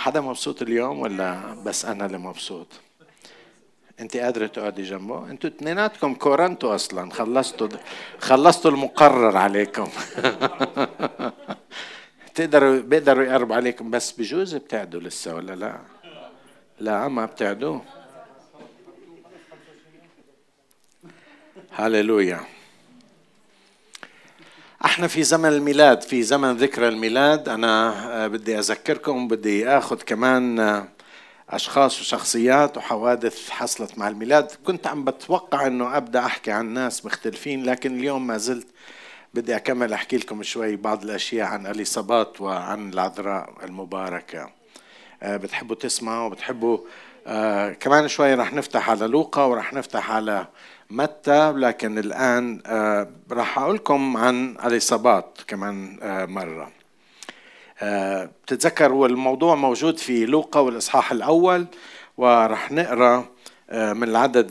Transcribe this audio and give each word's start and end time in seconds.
حدا 0.00 0.20
مبسوط 0.20 0.62
اليوم 0.62 1.00
ولا 1.00 1.54
بس 1.66 1.84
أنا 1.84 2.06
اللي 2.06 2.18
مبسوط؟ 2.18 2.66
أنت 4.00 4.16
قادرة 4.16 4.46
تقعدي 4.46 4.82
جنبه؟ 4.82 5.30
أنتوا 5.30 5.50
اثنيناتكم 5.50 6.14
كورنتوا 6.14 6.74
أصلا. 6.74 7.10
خلصتوا 7.10 7.68
خلصتوا 8.18 8.70
المقرر 8.70 9.36
عليكم. 9.36 9.88
تقدروا 12.34 12.80
بيقدروا 12.80 13.24
يقربوا 13.24 13.56
عليكم. 13.56 13.90
بس 13.90 14.12
بجوز 14.12 14.54
بتعدوا 14.54 15.00
لسه 15.00 15.34
ولا 15.34 15.52
لا؟ 15.52 15.78
لا 16.78 17.08
ما 17.08 17.26
بتعدوا 17.26 17.80
هللويا. 21.70 22.40
إحنا 24.84 25.06
في 25.06 25.22
زمن 25.22 25.48
الميلاد 25.48 26.02
في 26.02 26.22
زمن 26.22 26.52
ذكرى 26.56 26.88
الميلاد. 26.88 27.48
أنا 27.48 27.94
آه، 28.24 28.26
بدي 28.26 28.58
أذكركم 28.58 29.28
بدي 29.28 29.68
آخذ 29.68 30.02
كمان 30.02 30.60
آه، 30.60 30.88
أشخاص 31.50 32.00
وشخصيات 32.00 32.76
وحوادث 32.76 33.50
حصلت 33.50 33.98
مع 33.98 34.08
الميلاد. 34.08 34.52
كنت 34.64 34.86
عم 34.86 35.04
بتوقع 35.04 35.66
إنه 35.66 35.96
أبدأ 35.96 36.26
أحكي 36.26 36.50
عن 36.50 36.66
ناس 36.66 37.06
مختلفين 37.06 37.64
لكن 37.64 37.98
اليوم 37.98 38.26
ما 38.26 38.36
زلت 38.36 38.66
بدي 39.34 39.56
أكمل 39.56 39.92
أحكي 39.92 40.16
لكم 40.16 40.42
شوي 40.42 40.76
بعض 40.76 41.02
الأشياء 41.04 41.46
عن 41.46 41.66
اليصابات 41.66 42.40
وعن 42.40 42.92
العذراء 42.92 43.54
المباركة. 43.64 44.50
آه، 45.22 45.36
بتحبوا 45.36 45.76
تسمعوا 45.76 46.28
بتحبوا 46.28 46.78
كمان 47.80 48.08
شوي 48.08 48.34
رح 48.34 48.52
نفتح 48.52 48.90
على 48.90 49.06
لوقا 49.06 49.44
ورح 49.44 49.72
نفتح 49.72 50.10
على 50.10 50.46
متى 50.90 51.52
لكن 51.52 51.98
الآن 51.98 52.62
آه، 52.66 53.08
راح 53.30 53.58
أقول 53.58 53.74
لكم 53.74 54.16
عن 54.16 54.56
اليصابات 54.64 55.38
كمان 55.46 55.98
آه، 56.02 56.26
مرة. 56.26 56.72
آه، 57.82 58.30
بتتذكر 58.44 58.92
والموضوع 58.92 59.54
موجود 59.54 59.98
في 59.98 60.26
لوقا 60.26 60.60
والإصحاح 60.60 61.12
الأول 61.12 61.66
وراح 62.16 62.72
نقرأ 62.72 63.24
من 63.72 64.02
العدد 64.02 64.50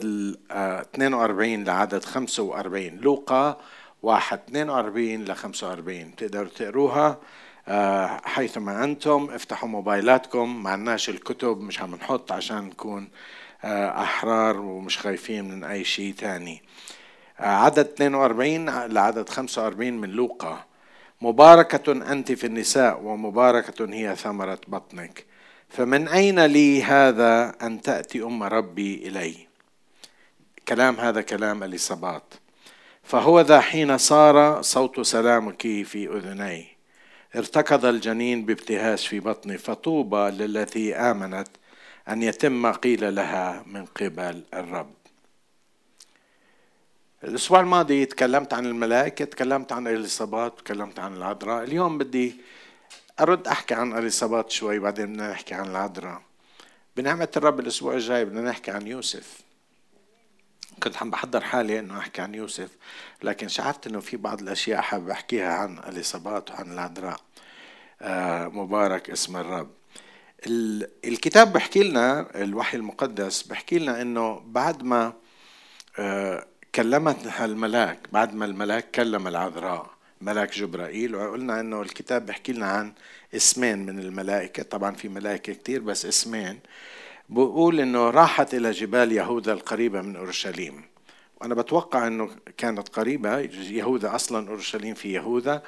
42 0.50 1.64
لعدد 1.64 2.04
45 2.04 2.96
لوقا 2.96 3.56
واحد 4.02 4.40
42 4.48 5.24
ل 5.24 5.34
45 5.36 6.16
تقدروا 6.16 6.48
تقروها 6.48 7.18
حيثما 8.24 8.84
أنتم 8.84 9.28
افتحوا 9.32 9.68
موبايلاتكم 9.68 10.62
معناش 10.62 11.08
الكتب 11.08 11.60
مش 11.60 11.80
عم 11.80 11.94
نحط 11.94 12.32
عشان 12.32 12.64
نكون 12.64 13.08
أحرار 14.02 14.60
ومش 14.60 14.98
خايفين 14.98 15.44
من 15.44 15.64
أي 15.64 15.84
شيء 15.84 16.14
تاني. 16.14 16.62
آه، 17.40 17.44
عدد 17.44 17.88
42 17.88 18.70
لعدد 18.86 19.28
45 19.28 19.92
من 20.00 20.08
لوقا. 20.10 20.64
مباركة 21.20 21.92
أنت 21.92 22.32
في 22.32 22.46
النساء 22.46 23.00
ومباركة 23.02 23.94
هي 23.94 24.16
ثمرة 24.16 24.60
بطنك. 24.68 25.24
فمن 25.68 26.08
أين 26.08 26.46
لي 26.46 26.82
هذا 26.82 27.54
أن 27.62 27.80
تأتي 27.80 28.22
أم 28.22 28.42
ربي 28.42 29.08
إلي؟ 29.08 29.50
كلام 30.68 30.96
هذا 30.96 31.22
كلام 31.22 31.62
اليصابات 31.62 32.34
فهو 33.02 33.40
ذا 33.40 33.60
حين 33.60 33.98
صار 33.98 34.62
صوت 34.62 35.00
سلامك 35.00 35.62
في 35.62 36.08
أذني 36.16 36.66
ارتكض 37.36 37.84
الجنين 37.84 38.44
بابتهاج 38.44 38.98
في 38.98 39.20
بطني 39.20 39.58
فطوبى 39.58 40.30
للتي 40.30 40.94
آمنت 40.94 41.48
أن 42.10 42.22
يتم 42.22 42.52
ما 42.62 42.72
قيل 42.72 43.14
لها 43.14 43.62
من 43.66 43.86
قبل 43.86 44.44
الرب. 44.54 44.94
الأسبوع 47.24 47.60
الماضي 47.60 48.06
تكلمت 48.06 48.54
عن 48.54 48.66
الملائكة 48.66 49.24
تكلمت 49.24 49.72
عن 49.72 49.88
الإصابات 49.88 50.58
تكلمت 50.58 50.98
عن 50.98 51.16
العذراء. 51.16 51.64
اليوم 51.64 51.98
بدي 51.98 52.34
أرد 53.20 53.48
أحكي 53.48 53.74
عن 53.74 53.98
الإصابات 53.98 54.50
شوي 54.50 54.78
بعدين 54.78 55.12
بدنا 55.12 55.30
نحكي 55.30 55.54
عن 55.54 55.70
العذراء. 55.70 56.22
بنعمة 56.96 57.28
الرب 57.36 57.60
الأسبوع 57.60 57.94
الجاي 57.94 58.24
بدنا 58.24 58.50
نحكي 58.50 58.70
عن 58.70 58.86
يوسف. 58.86 59.40
كنت 60.82 60.96
عم 60.96 61.10
بحضر 61.10 61.40
حالي 61.40 61.78
إنه 61.78 61.98
أحكي 61.98 62.22
عن 62.22 62.34
يوسف 62.34 62.70
لكن 63.22 63.48
شعرت 63.48 63.86
إنه 63.86 64.00
في 64.00 64.16
بعض 64.16 64.40
الأشياء 64.40 64.80
حابب 64.80 65.10
أحكيها 65.10 65.52
عن 65.52 65.78
اليصابات 65.78 66.50
وعن 66.50 66.72
العذراء. 66.72 67.20
آه 68.02 68.48
مبارك 68.48 69.10
اسم 69.10 69.36
الرب. 69.36 69.79
الكتاب 70.46 71.52
بحكي 71.52 71.82
لنا 71.82 72.28
الوحي 72.42 72.76
المقدس 72.76 73.42
بحكي 73.42 73.78
لنا 73.78 74.02
إنه 74.02 74.42
بعد 74.46 74.82
ما 74.82 75.12
آه، 75.98 76.46
كلمتها 76.74 77.44
الملاك 77.44 77.98
بعد 78.12 78.34
ما 78.34 78.44
الملاك 78.44 78.90
كلم 78.90 79.28
العذراء 79.28 79.90
ملاك 80.20 80.54
جبرائيل 80.54 81.14
وقلنا 81.14 81.60
إنه 81.60 81.82
الكتاب 81.82 82.26
بحكي 82.26 82.52
لنا 82.52 82.66
عن 82.66 82.92
اسمين 83.34 83.86
من 83.86 83.98
الملائكة. 83.98 84.62
طبعا 84.62 84.94
في 84.94 85.08
ملائكة 85.08 85.52
كتير 85.52 85.82
بس 85.82 86.06
اسمين. 86.06 86.60
بقول 87.28 87.80
إنه 87.80 88.10
راحت 88.10 88.54
إلى 88.54 88.70
جبال 88.70 89.12
يهوذا 89.12 89.52
القريبة 89.52 90.00
من 90.02 90.16
أورشليم. 90.16 90.84
وأنا 91.40 91.54
بتوقع 91.54 92.06
إنه 92.06 92.30
كانت 92.56 92.88
قريبة 92.88 93.38
يهوذا 93.70 94.14
أصلا 94.14 94.48
أورشليم 94.48 94.94
في 94.94 95.12
يهوذا 95.12 95.62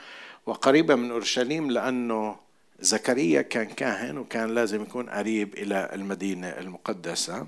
وقريبة 0.46 0.94
من 0.94 1.10
أورشليم 1.10 1.70
لأنه 1.70 2.36
زكريا 2.82 3.42
كان 3.42 3.64
كاهن 3.66 4.18
وكان 4.18 4.54
لازم 4.54 4.82
يكون 4.82 5.10
قريب 5.10 5.54
إلى 5.54 5.90
المدينة 5.92 6.48
المقدسة. 6.48 7.46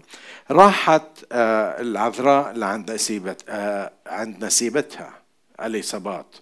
راحت 0.50 1.03
آه، 1.33 1.81
العذراء 1.81 2.53
لعند 2.53 2.91
نسيبت 2.91 3.44
آه، 3.49 3.93
عند 4.06 4.44
نسيبتها 4.44 5.12
اليصابات 5.65 6.37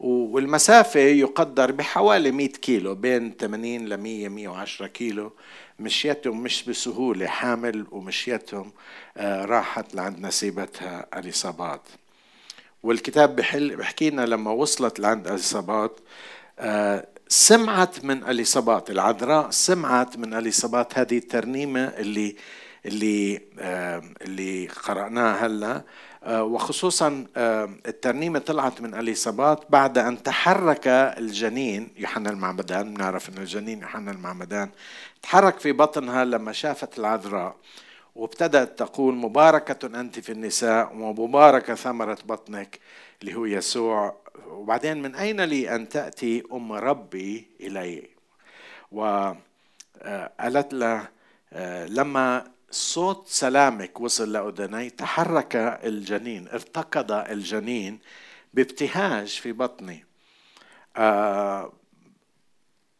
والمسافة 0.00 1.00
يقدر 1.00 1.72
بحوالي 1.72 2.30
100 2.30 2.48
كيلو 2.48 2.94
بين 2.94 3.34
80 3.40 3.88
ل 3.88 3.96
100 3.96 4.28
110 4.28 4.86
كيلو. 4.86 5.32
مشيتهم 5.78 6.42
مش 6.42 6.64
بسهولة 6.64 7.26
حامل 7.26 7.86
ومشيتهم 7.90 8.72
آه، 9.16 9.44
راحت 9.44 9.94
لعند 9.94 10.26
نسيبتها 10.26 11.06
اليصابات 11.16 11.82
والكتاب 12.82 13.36
بحل 13.36 13.76
بحكي 13.76 14.10
لنا 14.10 14.26
لما 14.26 14.50
وصلت 14.50 15.00
لعند 15.00 15.28
اليصابات 15.28 16.00
سمعت 17.32 18.04
من 18.04 18.24
اليصابات 18.24 18.90
العذراء 18.90 19.50
سمعت 19.50 20.16
من 20.16 20.34
اليصابات 20.34 20.98
هذه 20.98 21.18
الترنيمة 21.18 21.84
اللي 21.84 22.36
اللي 22.86 23.40
اللي 24.22 24.66
قرأناها 24.66 25.46
هلا. 25.46 25.82
آه، 26.24 26.42
وخصوصا 26.42 27.26
الترنيمة 27.86 28.38
طلعت 28.38 28.80
من 28.80 28.94
اليصابات 28.94 29.64
بعد 29.70 29.98
أن 29.98 30.22
تحرك 30.22 30.88
الجنين 30.88 31.88
يوحنا 31.96 32.30
المعمدان 32.30 32.94
بنعرف 32.94 33.28
ان 33.28 33.38
الجنين 33.38 33.80
يوحنا 33.80 34.10
المعمدان 34.10 34.70
تحرك 35.22 35.58
في 35.60 35.72
بطنها 35.72 36.24
لما 36.24 36.52
شافت 36.52 36.98
العذراء 36.98 37.56
وابتدأت 38.14 38.78
تقول 38.78 39.14
مباركة 39.14 40.00
أنت 40.00 40.20
في 40.20 40.32
النساء 40.32 40.92
ومباركة 40.96 41.74
ثمرة 41.74 42.18
بطنك 42.24 42.78
اللي 43.22 43.34
هو 43.34 43.44
يسوع 43.44 44.21
وبعدين 44.48 45.02
من 45.02 45.14
أين 45.14 45.40
لي 45.40 45.74
أن 45.74 45.88
تأتي 45.88 46.42
أم 46.52 46.72
ربي 46.72 47.46
إلي؟ 47.60 48.08
وقالت 48.92 50.74
له 50.74 51.08
لما 51.86 52.52
صوت 52.70 53.28
سلامك 53.28 54.00
وصل 54.00 54.32
لأذني 54.32 54.90
تحرك 54.90 55.56
الجنين 55.56 56.48
ارتكض 56.48 57.12
الجنين 57.12 57.98
بابتهاج 58.54 59.28
في 59.28 59.52
بطني. 59.52 60.04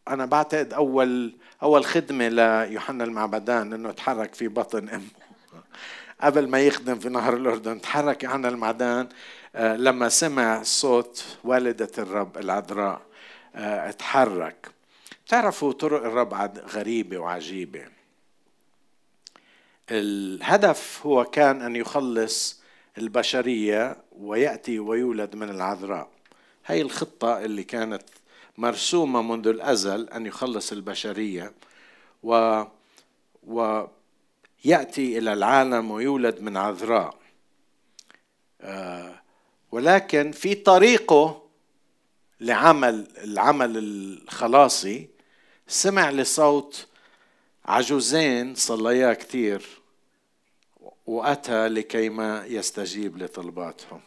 أنا 0.08 0.26
بعتقد 0.26 0.72
أول 0.72 1.36
أول 1.62 1.84
خدمة 1.84 2.28
ليوحنا 2.28 3.04
المعبدان 3.04 3.72
إنه 3.72 3.90
تحرك 3.90 4.34
في 4.34 4.48
بطن 4.48 4.88
أمه. 4.88 5.08
قبل 6.20 6.48
ما 6.48 6.60
يخدم 6.60 6.98
في 6.98 7.08
نهر 7.08 7.36
الأردن 7.36 7.80
تحرك 7.80 8.22
يوحنا 8.22 8.48
المعدان 8.48 9.00
آه، 9.00 9.08
لما 9.54 10.08
سمع 10.08 10.62
صوت 10.62 11.24
والدة 11.44 11.90
الرب 11.98 12.38
العذراء 12.38 13.02
آه، 13.54 13.88
اتحرك. 13.88 14.70
تعرفوا 15.28 15.72
طرق 15.72 16.04
الرب 16.04 16.34
غريبة 16.58 17.18
وعجيبة. 17.18 17.86
الهدف 19.90 21.06
هو 21.06 21.24
كان 21.24 21.62
أن 21.62 21.76
يخلص 21.76 22.62
البشرية 22.98 23.96
ويأتي 24.12 24.78
ويولد 24.78 25.36
من 25.36 25.50
العذراء. 25.50 26.08
هي 26.66 26.82
الخطة 26.82 27.44
اللي 27.44 27.64
كانت 27.64 28.02
مرسومة 28.58 29.22
منذ 29.22 29.48
الأزل 29.48 30.08
أن 30.08 30.26
يخلص 30.26 30.72
البشرية 30.72 31.52
و 32.22 32.62
ويأتي 33.46 35.18
إلى 35.18 35.32
العالم 35.32 35.90
ويولد 35.90 36.40
من 36.40 36.56
عذراء. 36.56 37.16
آه 38.60 39.21
ولكن 39.72 40.32
في 40.32 40.54
طريقه 40.54 41.42
لعمل 42.40 43.08
العمل 43.24 43.78
الخلاصي. 43.78 45.08
سمع 45.66 46.10
لصوت 46.10 46.86
عجوزين 47.64 48.54
صليا 48.54 49.12
كثير 49.14 49.82
وأتى 51.06 51.68
لكيما 51.68 52.44
يستجيب 52.46 53.22
لطلباتهم. 53.22 54.00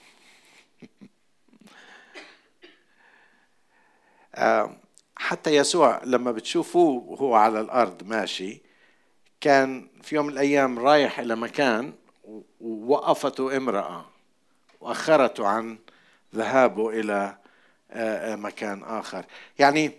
حتى 5.18 5.56
يسوع 5.56 6.02
لما 6.04 6.32
بتشوفوه 6.32 7.04
وهو 7.04 7.36
على 7.36 7.60
الأرض 7.60 8.04
ماشي 8.04 8.62
كان 9.42 9.90
في 10.02 10.16
يوم 10.16 10.26
من 10.26 10.34
الأيام 10.34 10.80
رايح 10.80 11.20
إلى 11.20 11.36
مكان 11.36 11.94
ووقفته 12.62 13.58
امرأة. 13.58 14.15
واخرته 14.86 15.48
عن 15.48 15.78
ذهابه 16.36 16.90
إلى 16.90 17.38
آه، 17.92 18.34
آه، 18.34 18.36
مكان 18.36 18.84
آخر. 18.84 19.26
يعني 19.60 19.92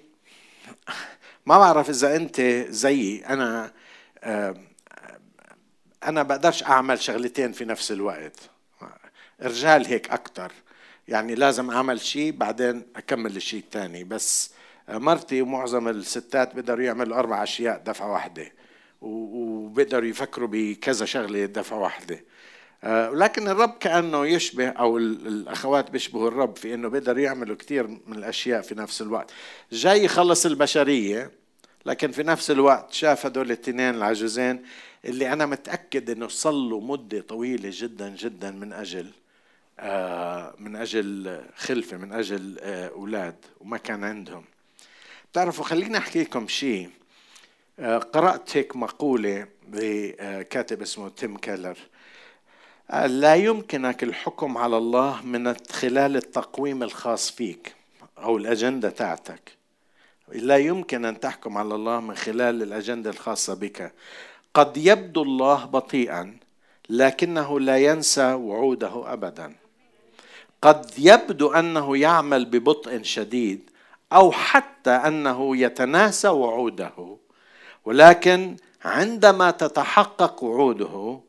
ما 1.47 1.59
بعرف 1.59 1.91
إذا 1.91 2.17
أنت 2.17 2.41
زيي. 2.69 3.27
أنا 3.27 3.73
آه، 4.25 4.55
أنا 6.05 6.23
بقدرش 6.23 6.63
أعمل 6.63 7.01
شغلتين 7.01 7.53
في 7.53 7.65
نفس 7.65 7.93
الوقت. 7.93 8.51
الرجال 9.43 9.87
هيك 9.87 10.11
أكثر 10.11 10.53
يعني 11.09 11.35
لازم 11.35 11.71
أعمل 11.71 12.01
شيء 12.01 12.33
بعدين 12.33 12.83
أكمل 12.97 13.37
الشيء 13.37 13.61
الثاني 13.61 14.05
بس 14.05 14.51
مرتي 14.89 15.43
ومعظم 15.43 15.89
الستات 15.89 16.55
بيقدروا 16.55 16.85
يعملوا 16.85 17.19
أربع 17.19 17.43
أشياء 17.43 17.79
دفعة 17.79 18.13
واحدة. 18.13 18.53
وبيقدروا 19.01 20.09
يفكروا 20.09 20.49
بكذا 20.53 21.05
شغلة 21.07 21.47
دفعة 21.47 21.79
واحدة. 21.79 22.21
ولكن 22.87 23.49
الرب 23.49 23.75
كأنه 23.81 24.27
يشبه 24.27 24.69
أو 24.69 24.99
الأخوات 24.99 25.91
بيشبهوا 25.91 26.29
الرب 26.29 26.57
في 26.57 26.75
إنه 26.75 26.89
بيقدروا 26.89 27.21
يعملوا 27.21 27.57
كثير 27.57 27.87
من 27.87 28.19
الأشياء 28.19 28.63
في 28.63 28.75
نفس 28.75 29.03
الوقت. 29.03 29.31
جاي 29.73 30.05
يخلص 30.05 30.47
البشرية 30.47 31.31
لكن 31.87 32.11
في 32.11 32.23
نفس 32.23 32.51
الوقت 32.51 32.93
شاف 32.93 33.27
هدول 33.27 33.47
الاثنين 33.47 33.95
العجوزين 33.95 34.63
اللي 35.05 35.33
أنا 35.33 35.47
متأكد 35.47 36.11
إنه 36.11 36.29
صلوا 36.29 36.81
مدة 36.81 37.21
طويلة 37.21 37.71
جدا 37.73 38.09
جدا 38.09 38.51
من 38.51 38.73
أجل 38.73 39.11
آه، 39.81 40.55
من 40.59 40.77
أجل 40.77 41.41
خلفة 41.57 41.97
من 41.97 42.13
أجل 42.13 42.59
آه، 42.61 42.89
أولاد 42.89 43.37
وما 43.61 43.77
كان 43.77 44.05
عندهم. 44.05 44.45
بتعرفوا 45.33 45.65
خليني 45.65 45.99
أحكي 45.99 46.23
لكم 46.23 46.49
شيء. 46.49 46.91
آه، 47.79 47.99
قرأت 47.99 48.57
هيك 48.57 48.77
مقولة 48.77 49.47
لكاتب 49.73 50.83
اسمه 50.83 51.09
تيم 51.09 51.37
كيلر. 51.37 51.79
لا 52.91 53.35
يمكنك 53.35 54.03
الحكم 54.03 54.59
على 54.59 54.77
الله 54.77 55.23
من 55.23 55.55
خلال 55.71 56.17
التقويم 56.17 56.83
الخاص 56.83 57.31
فيك 57.31 57.75
أو 58.19 58.37
الأجندة 58.37 58.91
تاعتك. 58.91 59.57
لا 60.33 60.57
يمكن 60.57 61.05
أن 61.05 61.21
تحكم 61.21 61.59
على 61.59 61.75
الله 61.75 62.01
من 62.01 62.15
خلال 62.15 62.63
الأجندة 62.63 63.11
الخاصة 63.11 63.55
بك. 63.55 63.93
قد 64.55 64.77
يبدو 64.77 65.23
الله 65.23 65.65
بطيئا 65.65 66.37
لكنه 66.91 67.61
لا 67.61 67.79
ينسى 67.79 68.33
وعوده 68.33 69.13
ابدا. 69.13 69.55
قد 70.63 70.91
يبدو 70.99 71.53
أنه 71.53 71.97
يعمل 71.97 72.45
ببطء 72.45 73.03
شديد 73.03 73.71
أو 74.13 74.33
حتى 74.33 74.91
أنه 74.91 75.57
يتناسى 75.57 76.29
وعوده 76.29 77.17
ولكن 77.85 78.57
عندما 78.85 79.51
تتحقق 79.51 80.45
وعوده 80.45 81.21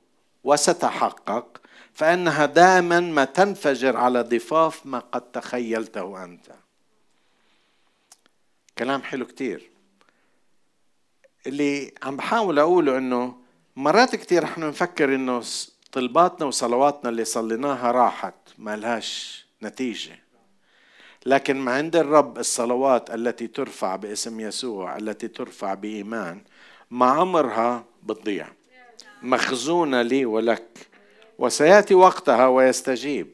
وستحقق 0.48 1.62
فإنها 1.94 2.46
دائما 2.46 3.00
ما 3.00 3.26
تنفجر 3.26 3.98
على 3.98 4.22
ضفاف 4.22 4.86
ما 4.86 5.00
قد 5.00 5.22
تخيلته 5.22 6.24
أنت. 6.24 6.46
كلام 8.78 9.02
حلو 9.02 9.26
كتير. 9.26 9.70
اللي 11.48 11.94
عم 12.04 12.18
بحاول 12.18 12.60
أقوله 12.60 12.98
إنه 12.98 13.36
مرات 13.76 14.16
كتير 14.16 14.44
إحنا 14.44 14.68
نفكر 14.68 15.16
إنه 15.16 15.44
طلباتنا 15.92 16.46
وصلواتنا 16.46 17.10
اللي 17.10 17.26
صليناها 17.26 17.92
راحت 17.92 18.36
ما 18.58 18.76
لهاش 18.76 19.46
نتيجة. 19.64 20.20
لكن 21.26 21.58
ما 21.58 21.72
عند 21.74 21.96
الرب 21.96 22.38
الصلوات 22.38 23.10
التي 23.10 23.48
ترفع 23.48 23.96
باسم 23.96 24.40
يسوع 24.40 24.98
التي 24.98 25.28
ترفع 25.28 25.74
بإيمان 25.74 26.42
ما 26.92 27.06
عمرها 27.06 27.84
بتضيع. 28.04 28.48
مخزونة 29.24 30.02
لي 30.02 30.26
ولك. 30.26 30.88
وسيأتي 31.40 31.96
وقتها 31.96 32.48
ويستجيب. 32.48 33.28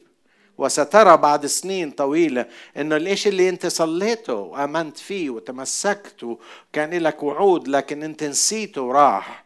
وسترى 0.58 1.16
بعد 1.16 1.46
سنين 1.46 1.90
طويلة 1.90 2.46
إنه 2.76 2.96
الإشي 2.96 3.28
اللي 3.28 3.48
أنت 3.48 3.66
صليته 3.66 4.34
وأمنت 4.34 4.98
فيه 4.98 5.30
وتمسكت 5.30 6.22
وكان 6.24 6.90
لك 7.02 7.22
وعود 7.22 7.68
لكن 7.68 8.02
أنت 8.02 8.24
نسيته 8.24 8.82
وراح. 8.82 9.44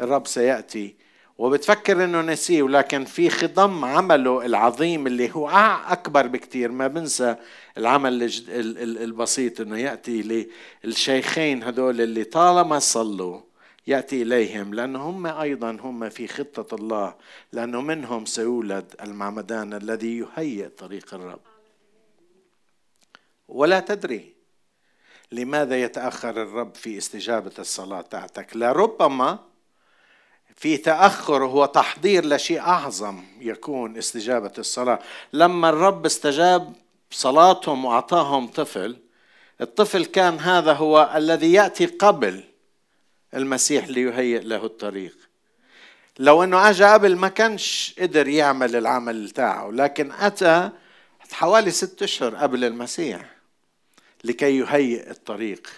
الرب 0.00 0.26
سيأتي. 0.26 0.94
وبتفكر 1.38 2.04
إنه 2.04 2.20
نسيه 2.20 2.62
ولكن 2.62 3.04
في 3.04 3.30
خضم 3.30 3.84
عمله 3.84 4.46
العظيم 4.46 5.06
اللي 5.06 5.30
هو 5.34 5.48
أكبر 5.88 6.26
بكثير 6.26 6.72
ما 6.72 6.86
بنسى 6.86 7.36
العمل 7.78 8.30
البسيط 9.02 9.60
إنه 9.60 9.78
يأتي 9.78 10.46
للشيخين 10.84 11.62
هدول 11.62 12.00
اللي 12.00 12.24
طالما 12.24 12.78
صلوا 12.78 13.40
يأتي 13.86 14.22
إليهم 14.22 14.74
لأن 14.74 14.96
هم 14.96 15.26
أيضا 15.26 15.70
هم 15.70 16.08
في 16.08 16.28
خطة 16.28 16.74
الله 16.74 17.14
لأنه 17.52 17.80
منهم 17.80 18.26
سيولد 18.26 18.94
المعمدان 19.02 19.74
الذي 19.74 20.18
يهيئ 20.18 20.68
طريق 20.68 21.14
الرب. 21.14 21.40
ولا 23.48 23.80
تدري 23.80 24.34
لماذا 25.32 25.82
يتأخر 25.82 26.42
الرب 26.42 26.74
في 26.74 26.98
استجابة 26.98 27.52
الصلاة 27.58 28.00
تاعتك. 28.00 28.56
لربما 28.56 29.38
في 30.56 30.76
تأخر 30.76 31.44
هو 31.44 31.66
تحضير 31.66 32.26
لشيء 32.26 32.60
أعظم 32.60 33.24
يكون 33.40 33.96
استجابة 33.96 34.52
الصلاة. 34.58 34.98
لما 35.32 35.68
الرب 35.68 36.06
استجاب 36.06 36.72
صلاتهم 37.10 37.84
وأعطاهم 37.84 38.46
طفل 38.46 38.96
الطفل 39.60 40.04
كان 40.04 40.38
هذا 40.38 40.72
هو 40.72 41.12
الذي 41.14 41.52
يأتي 41.52 41.86
قبل 41.86 42.51
المسيح 43.34 43.88
ليهيئ 43.88 44.40
له 44.40 44.64
الطريق. 44.64 45.16
لو 46.18 46.44
إنه 46.44 46.70
اجى 46.70 46.84
قبل 46.84 47.16
ما 47.16 47.28
كانش 47.28 47.94
قدر 47.98 48.28
يعمل 48.28 48.76
العمل 48.76 49.30
تاعه 49.30 49.70
لكن 49.70 50.12
أتى 50.12 50.70
حوالي 51.32 51.70
ست 51.70 52.02
أشهر 52.02 52.34
قبل 52.34 52.64
المسيح 52.64 53.36
لكي 54.24 54.58
يهيئ 54.58 55.10
الطريق 55.10 55.68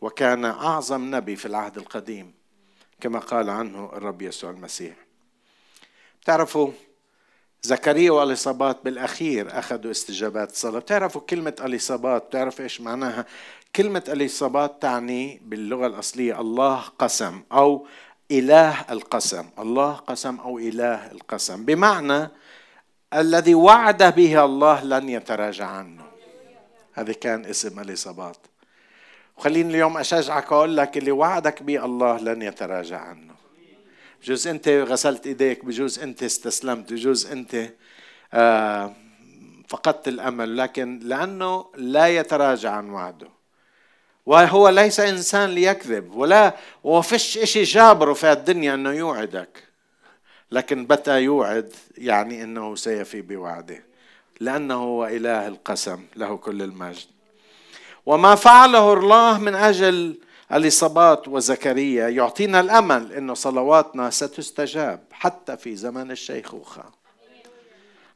وكان 0.00 0.44
أعظم 0.44 1.14
نبي 1.14 1.36
في 1.36 1.46
العهد 1.46 1.78
القديم 1.78 2.34
كما 3.00 3.18
قال 3.18 3.50
عنه 3.50 3.90
الرب 3.92 4.22
يسوع 4.22 4.50
المسيح. 4.50 4.96
تعرفوا 6.24 6.72
زكريا 7.62 8.10
وأليصابات 8.10 8.78
بالأخير 8.84 9.58
أخذوا 9.58 9.90
استجابات 9.90 10.54
صلاه 10.54 10.78
بتعرفوا 10.78 11.20
كلمة 11.20 11.54
أليصابات 11.60 12.26
بتعرف 12.26 12.60
إيش 12.60 12.80
معناها؟ 12.80 13.26
كلمة 13.76 14.04
أليصابات 14.08 14.82
تعني 14.82 15.40
باللغة 15.44 15.86
الأصلية 15.86 16.40
الله 16.40 16.82
قسم 16.98 17.42
أو 17.52 17.86
إله 18.30 18.84
القسم. 18.90 19.44
الله 19.58 19.92
قسم 19.92 20.36
أو 20.36 20.58
إله 20.58 21.12
القسم. 21.12 21.64
بمعنى 21.64 22.28
الذي 23.14 23.54
وعد 23.54 24.14
به 24.14 24.44
الله 24.44 24.84
لن 24.84 25.08
يتراجع 25.08 25.66
عنه. 25.66 26.02
هذا 26.92 27.12
كان 27.12 27.44
اسم 27.44 27.80
أليصابات. 27.80 28.36
وخليني 29.38 29.70
اليوم 29.70 29.98
أشجعك 29.98 30.52
أقول 30.52 30.76
لك 30.76 30.96
اللي 30.96 31.10
وعدك 31.10 31.62
به 31.62 31.84
الله 31.84 32.18
لن 32.18 32.42
يتراجع 32.42 32.98
عنه. 32.98 33.37
بجوز 34.22 34.46
انت 34.46 34.68
غسلت 34.68 35.26
ايديك 35.26 35.64
بجوز 35.64 35.98
انت 35.98 36.22
استسلمت 36.22 36.92
بجوز 36.92 37.26
انت 37.26 37.70
آه 38.34 38.96
فقدت 39.68 40.08
الامل. 40.08 40.56
لكن 40.56 41.00
لأنه 41.02 41.66
لا 41.76 42.08
يتراجع 42.08 42.70
عن 42.70 42.90
وعده. 42.90 43.28
وهو 44.26 44.68
ليس 44.68 45.00
إنسان 45.00 45.50
ليكذب 45.50 46.14
ولا 46.14 46.56
وفش 46.84 47.38
إشي 47.38 47.62
جابره 47.62 48.12
في 48.12 48.32
الدنيا 48.32 48.74
إنه 48.74 48.92
يوعدك. 48.92 49.62
لكن 50.52 50.86
بتا 50.86 51.18
يوعد 51.18 51.72
يعني 51.98 52.42
إنه 52.42 52.74
سيفي 52.74 53.20
بوعده. 53.20 53.84
لأنه 54.40 54.74
هو 54.74 55.06
إله 55.06 55.48
القسم 55.48 56.04
له 56.16 56.36
كل 56.36 56.62
المجد. 56.62 57.06
وما 58.06 58.34
فعله 58.34 58.92
الله 58.92 59.38
من 59.38 59.54
أجل 59.54 60.18
اليصابات 60.52 61.28
وزكريا 61.28 62.08
يعطينا 62.08 62.60
الأمل 62.60 63.12
إنه 63.12 63.34
صلواتنا 63.34 64.10
ستستجاب 64.10 65.00
حتى 65.12 65.56
في 65.56 65.76
زمن 65.76 66.10
الشيخوخة. 66.10 66.84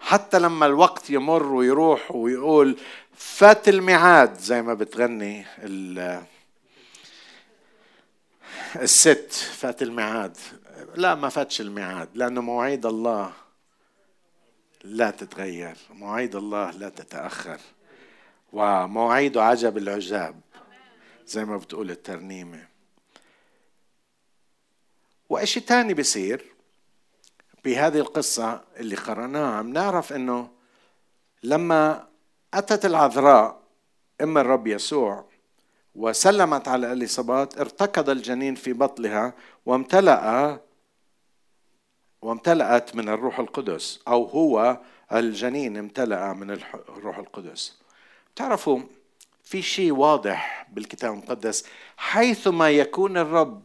حتى 0.00 0.38
لما 0.38 0.66
الوقت 0.66 1.10
يمر 1.10 1.52
ويروح 1.52 2.14
ويقول 2.14 2.76
فات 3.14 3.68
الميعاد 3.68 4.38
زي 4.38 4.62
ما 4.62 4.74
بتغني 4.74 5.46
الست 8.76 9.32
فات 9.32 9.82
الميعاد. 9.82 10.36
لا 10.94 11.14
ما 11.14 11.28
فاتش 11.28 11.60
الميعاد 11.60 12.08
لأنه 12.14 12.40
مواعيد 12.40 12.86
الله 12.86 13.32
لا 14.84 15.10
تتغير 15.10 15.76
مواعيد 15.90 16.36
الله 16.36 16.70
لا 16.70 16.88
تتأخر 16.88 17.58
ومواعيده 18.52 19.44
عجب 19.44 19.78
العجاب. 19.78 20.40
زي 21.26 21.44
ما 21.44 21.56
بتقول 21.56 21.90
الترنيمة. 21.90 22.68
وإشي 25.28 25.60
تاني 25.60 25.94
بصير 25.94 26.44
بهذه 27.64 27.98
القصة 27.98 28.64
اللي 28.76 28.96
قرأناها 28.96 29.62
بنعرف 29.62 30.12
إنه 30.12 30.50
لما 31.42 32.08
أتت 32.54 32.86
العذراء 32.86 33.62
أم 34.20 34.38
الرب 34.38 34.66
يسوع 34.66 35.24
وسلمت 35.94 36.68
على 36.68 36.92
اليصابات 36.92 37.58
ارتكض 37.58 38.10
الجنين 38.10 38.54
في 38.54 38.72
بطنها 38.72 39.34
وامتلأ 39.66 40.60
وامتلأت 42.22 42.96
من 42.96 43.08
الروح 43.08 43.38
القدس 43.38 44.00
أو 44.08 44.24
هو 44.24 44.78
الجنين 45.12 45.76
امتلأ 45.76 46.32
من 46.32 46.50
الروح 46.88 47.18
القدس. 47.18 47.78
تعرفوا 48.36 48.80
في 49.42 49.62
شيء 49.62 49.92
واضح 49.92 50.66
بالكتاب 50.72 51.12
المقدس. 51.12 51.64
حيثما 51.96 52.70
يكون 52.70 53.16
الرب 53.16 53.62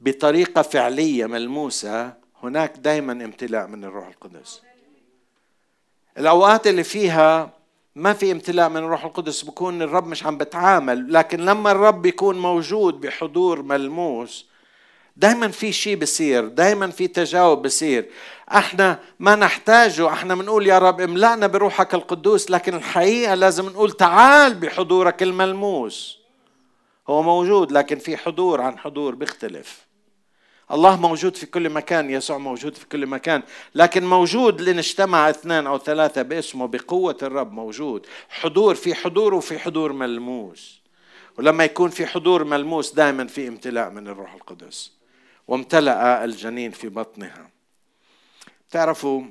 بطريقة 0.00 0.62
فعلية 0.62 1.26
ملموسة 1.26 2.12
هناك 2.42 2.76
دائما 2.76 3.12
امتلاء 3.12 3.66
من 3.66 3.84
الروح 3.84 4.06
القدس. 4.06 4.62
الأوقات 6.18 6.66
اللي 6.66 6.84
فيها 6.84 7.58
ما 7.94 8.12
في 8.12 8.32
امتلاء 8.32 8.68
من 8.68 8.76
الروح 8.76 9.04
القدس 9.04 9.42
بكون 9.42 9.82
الرب 9.82 10.06
مش 10.06 10.26
عم 10.26 10.38
بتعامل 10.38 11.12
لكن 11.12 11.40
لما 11.40 11.70
الرب 11.72 12.06
يكون 12.06 12.38
موجود 12.38 13.00
بحضور 13.00 13.62
ملموس 13.62 14.47
دائما 15.18 15.48
في 15.48 15.72
شيء 15.72 15.96
بصير 15.96 16.48
دائما 16.48 16.90
في 16.90 17.08
تجاوب 17.08 17.62
بصير. 17.62 18.08
إحنا 18.48 18.98
ما 19.18 19.34
نحتاجه 19.34 20.08
إحنا 20.08 20.34
بنقول 20.34 20.66
يا 20.66 20.78
رب 20.78 21.00
املأنا 21.00 21.46
بروحك 21.46 21.94
القدوس 21.94 22.50
لكن 22.50 22.74
الحقيقة 22.74 23.34
لازم 23.34 23.66
نقول 23.66 23.92
تعال 23.92 24.54
بحضورك 24.54 25.22
الملموس. 25.22 26.18
هو 27.08 27.22
موجود 27.22 27.72
لكن 27.72 27.98
في 27.98 28.16
حضور 28.16 28.60
عن 28.60 28.78
حضور 28.78 29.14
بيختلف. 29.14 29.86
الله 30.72 30.96
موجود 31.00 31.36
في 31.36 31.46
كل 31.46 31.70
مكان 31.70 32.10
يسوع 32.10 32.38
موجود 32.38 32.74
في 32.74 32.86
كل 32.86 33.06
مكان 33.06 33.42
لكن 33.74 34.06
موجود 34.06 34.60
لنجتمع 34.60 35.30
اثنان 35.30 35.66
أو 35.66 35.78
ثلاثة 35.78 36.22
باسمه 36.22 36.66
بقوة 36.66 37.16
الرب 37.22 37.52
موجود. 37.52 38.06
حضور 38.28 38.74
في 38.74 38.94
حضور 38.94 39.34
وفي 39.34 39.58
حضور 39.58 39.92
ملموس. 39.92 40.80
ولما 41.38 41.64
يكون 41.64 41.90
في 41.90 42.06
حضور 42.06 42.44
ملموس 42.44 42.92
دائما 42.92 43.26
في 43.26 43.48
امتلاء 43.48 43.90
من 43.90 44.08
الروح 44.08 44.34
القدس. 44.34 44.97
وامتلأ 45.48 46.24
الجنين 46.24 46.70
في 46.70 46.88
بطنها. 46.88 47.50
تعرفوا 48.70 49.22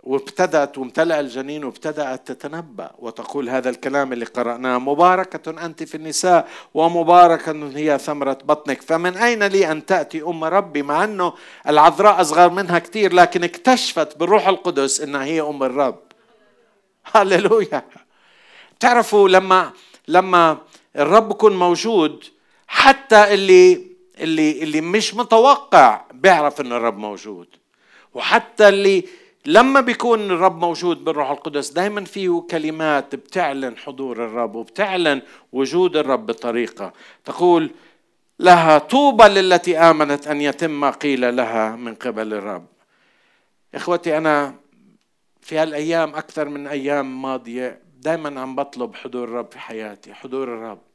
وابتدأت 0.00 0.78
وامتلأ 0.78 1.20
الجنين 1.20 1.64
وابتدأت 1.64 2.32
تتنبأ. 2.32 2.90
وتقول 2.98 3.48
هذا 3.48 3.70
الكلام 3.70 4.12
اللي 4.12 4.24
قرأناه 4.24 4.78
مباركة 4.78 5.66
أنت 5.66 5.82
في 5.82 5.94
النساء 5.94 6.48
ومباركة 6.74 7.70
هي 7.76 7.98
ثمرة 7.98 8.38
بطنك. 8.44 8.82
فمن 8.82 9.16
أين 9.16 9.42
لي 9.42 9.72
أن 9.72 9.86
تأتي 9.86 10.22
أم 10.22 10.44
ربي؟ 10.44 10.82
مع 10.82 11.04
أنه 11.04 11.32
العذراء 11.68 12.20
أصغر 12.20 12.50
منها 12.50 12.78
كثير 12.78 13.12
لكن 13.12 13.44
اكتشفت 13.44 14.16
بالروح 14.16 14.48
القدس 14.48 15.00
أنها 15.00 15.24
هي 15.24 15.40
أم 15.40 15.62
الرب. 15.62 16.02
هللويا. 17.04 17.84
تعرفوا 18.80 19.28
لما 19.28 19.72
لما 20.08 20.58
الرب 20.96 21.30
يكون 21.30 21.56
موجود 21.56 22.24
حتى 22.66 23.34
اللي 23.34 23.89
اللي 24.20 24.62
اللي 24.62 24.80
مش 24.80 25.14
متوقع 25.14 26.04
بيعرف 26.12 26.60
إن 26.60 26.72
الرب 26.72 26.98
موجود. 26.98 27.48
وحتى 28.14 28.68
اللي 28.68 29.04
لما 29.46 29.80
بيكون 29.80 30.30
الرب 30.30 30.58
موجود 30.58 31.04
بالروح 31.04 31.30
القدس 31.30 31.70
دائما 31.70 32.04
فيه 32.04 32.42
كلمات 32.50 33.14
بتعلن 33.14 33.76
حضور 33.76 34.24
الرب 34.24 34.54
وبتعلن 34.54 35.22
وجود 35.52 35.96
الرب 35.96 36.26
بطريقة. 36.26 36.92
تقول 37.24 37.70
لها 38.38 38.78
طوبى 38.78 39.24
للتي 39.24 39.78
آمنت 39.78 40.26
أن 40.28 40.40
يتم 40.40 40.80
ما 40.80 40.90
قيل 40.90 41.36
لها 41.36 41.76
من 41.76 41.94
قبل 41.94 42.34
الرب. 42.34 42.66
إخوتي 43.74 44.16
أنا 44.16 44.54
في 45.40 45.58
هالأيام 45.58 46.14
أكثر 46.14 46.48
من 46.48 46.66
أيام 46.66 47.22
ماضية 47.22 47.82
دائما 48.00 48.40
عم 48.40 48.56
بطلب 48.56 48.94
حضور 48.94 49.24
الرب 49.24 49.52
في 49.52 49.58
حياتي 49.58 50.14
حضور 50.14 50.54
الرب. 50.54 50.89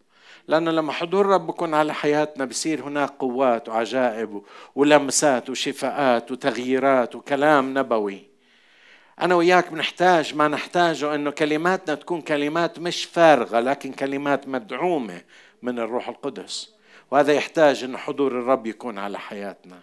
لأنه 0.47 0.71
لما 0.71 0.91
حضور 0.91 1.25
الرب 1.25 1.47
بكون 1.47 1.73
على 1.73 1.93
حياتنا 1.93 2.45
بصير 2.45 2.81
هناك 2.81 3.09
قوات 3.19 3.69
وعجائب 3.69 4.41
ولمسات 4.75 5.49
وشفاءات 5.49 6.31
وتغييرات 6.31 7.15
وكلام 7.15 7.77
نبوي. 7.77 8.27
أنا 9.21 9.35
وياك 9.35 9.71
بنحتاج 9.71 10.35
ما 10.35 10.47
نحتاجه 10.47 11.15
أنه 11.15 11.31
كلماتنا 11.31 11.95
تكون 11.95 12.21
كلمات 12.21 12.79
مش 12.79 13.05
فارغة 13.05 13.59
لكن 13.59 13.91
كلمات 13.91 14.47
مدعومة 14.47 15.21
من 15.61 15.79
الروح 15.79 16.09
القدس. 16.09 16.75
وهذا 17.11 17.33
يحتاج 17.33 17.83
أن 17.83 17.97
حضور 17.97 18.31
الرب 18.31 18.67
يكون 18.67 18.97
على 18.97 19.19
حياتنا. 19.19 19.79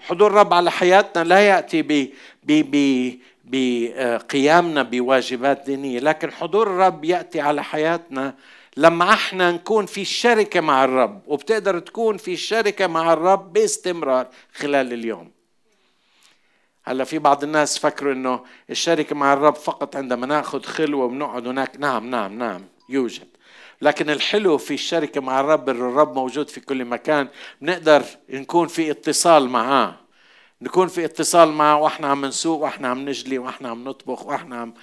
حضور 0.00 0.30
الرب 0.30 0.54
على 0.54 0.70
حياتنا 0.70 1.24
لا 1.24 1.40
يأتي 1.40 1.82
ب 1.82 2.12
ب 2.44 3.18
بقيامنا 3.44 4.82
بواجبات 4.82 5.62
دينية 5.66 5.98
لكن 5.98 6.32
حضور 6.32 6.66
الرب 6.66 7.04
يأتي 7.04 7.40
على 7.40 7.64
حياتنا 7.64 8.34
لما 8.76 9.12
إحنا 9.12 9.52
نكون 9.52 9.86
في 9.86 10.00
الشركة 10.00 10.60
مع 10.60 10.84
الرب 10.84 11.22
وبتقدر 11.26 11.78
تكون 11.78 12.16
في 12.16 12.32
الشركة 12.32 12.86
مع 12.86 13.12
الرب 13.12 13.52
باستمرار 13.52 14.28
خلال 14.54 14.92
اليوم. 14.92 15.30
هلا 16.84 17.04
في 17.04 17.18
بعض 17.18 17.44
الناس 17.44 17.78
فكروا 17.78 18.12
إنه 18.12 18.44
الشركة 18.70 19.16
مع 19.16 19.32
الرب 19.32 19.54
فقط 19.54 19.96
عندما 19.96 20.26
ناخذ 20.26 20.62
خلوة 20.62 21.04
ونقعد 21.04 21.46
هناك 21.46 21.76
نعم 21.78 22.10
نعم 22.10 22.38
نعم 22.38 22.64
يوجد. 22.88 23.28
لكن 23.82 24.10
الحلو 24.10 24.58
في 24.58 24.74
الشركة 24.74 25.20
مع 25.20 25.40
الرب 25.40 25.68
الرب 25.68 26.14
موجود 26.14 26.48
في 26.48 26.60
كل 26.60 26.84
مكان 26.84 27.28
بنقدر 27.60 28.02
نكون 28.30 28.68
في 28.68 28.90
اتصال 28.90 29.48
معاه. 29.48 30.05
نكون 30.62 30.88
في 30.88 31.04
اتصال 31.04 31.52
معه 31.52 31.76
وإحنا 31.76 32.06
عم 32.08 32.24
نسوق 32.24 32.62
وإحنا 32.62 32.88
عم 32.88 33.08
نجلي 33.08 33.38
وإحنا 33.38 33.68
عم 33.68 33.84
نطبخ 33.84 34.26
وإحنا 34.26 34.56
عم 34.56 34.74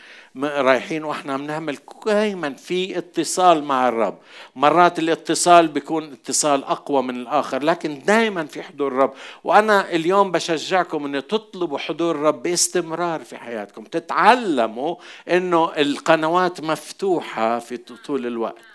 رايحين 0.44 1.04
وإحنا 1.04 1.34
عم 1.34 1.44
نعمل. 1.44 1.78
دائما 2.06 2.54
في 2.54 2.98
اتصال 2.98 3.64
مع 3.64 3.88
الرب. 3.88 4.18
مرات 4.56 5.00
الاتصال 5.00 5.68
بيكون 5.68 6.12
اتصال 6.12 6.64
أقوى 6.64 7.04
من 7.04 7.16
الآخر 7.16 7.64
لكن 7.64 8.02
دائما 8.06 8.46
في 8.46 8.64
حضور 8.64 8.88
الرب. 8.88 9.14
وأنا 9.44 9.92
اليوم 9.92 10.32
بشجعكم 10.32 11.06
ان 11.06 11.28
تطلبوا 11.28 11.78
حضور 11.78 12.16
الرب 12.16 12.44
باستمرار 12.44 13.24
في 13.24 13.38
حياتكم. 13.38 13.84
تتعلموا 13.84 14.96
إنه 15.30 15.72
القنوات 15.78 16.62
مفتوحة 16.62 17.60
في 17.60 17.78
طول 17.78 18.28
الوقت. 18.28 18.73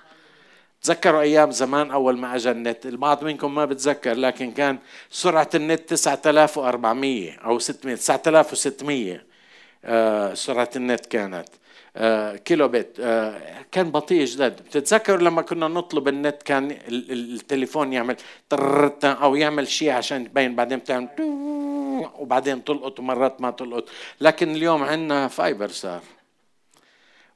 تذكروا 0.88 1.20
أيام 1.20 1.50
زمان 1.50 1.90
أول 1.90 2.18
ما 2.18 2.36
أجى 2.36 2.50
النت. 2.50 2.86
البعض 2.86 3.24
منكم 3.24 3.54
ما 3.54 3.64
بتذكر 3.64 4.14
لكن 4.14 4.52
كان 4.52 4.78
سرعة 5.10 5.48
النت 5.54 5.80
9400 5.94 7.32
أو 7.32 7.58
600 7.58 7.96
9600 7.96 9.24
آه 9.84 10.34
سرعة 10.34 10.70
النت 10.76 11.06
كانت. 11.06 11.48
آه 11.96 12.36
كيلو 12.36 12.68
بت 12.68 13.00
آه 13.00 13.40
كان 13.72 13.90
بطيء 13.90 14.24
جدا. 14.24 14.48
بتتذكروا 14.48 15.18
لما 15.18 15.42
كنا 15.42 15.68
نطلب 15.68 16.08
النت 16.08 16.42
كان 16.42 16.78
التليفون 16.88 17.92
يعمل 17.92 18.16
أو 19.04 19.36
يعمل 19.36 19.68
شيء 19.68 19.90
عشان 19.90 20.28
تبين 20.30 20.56
بعدين 20.56 20.78
بتعمل 20.78 21.08
وبعدين 22.18 22.64
تلقط 22.64 23.00
ومرات 23.00 23.40
ما 23.40 23.50
تلقط. 23.50 23.84
لكن 24.20 24.54
اليوم 24.54 24.82
عندنا 24.82 25.28
fiber 25.28 25.68
صار 25.68 26.00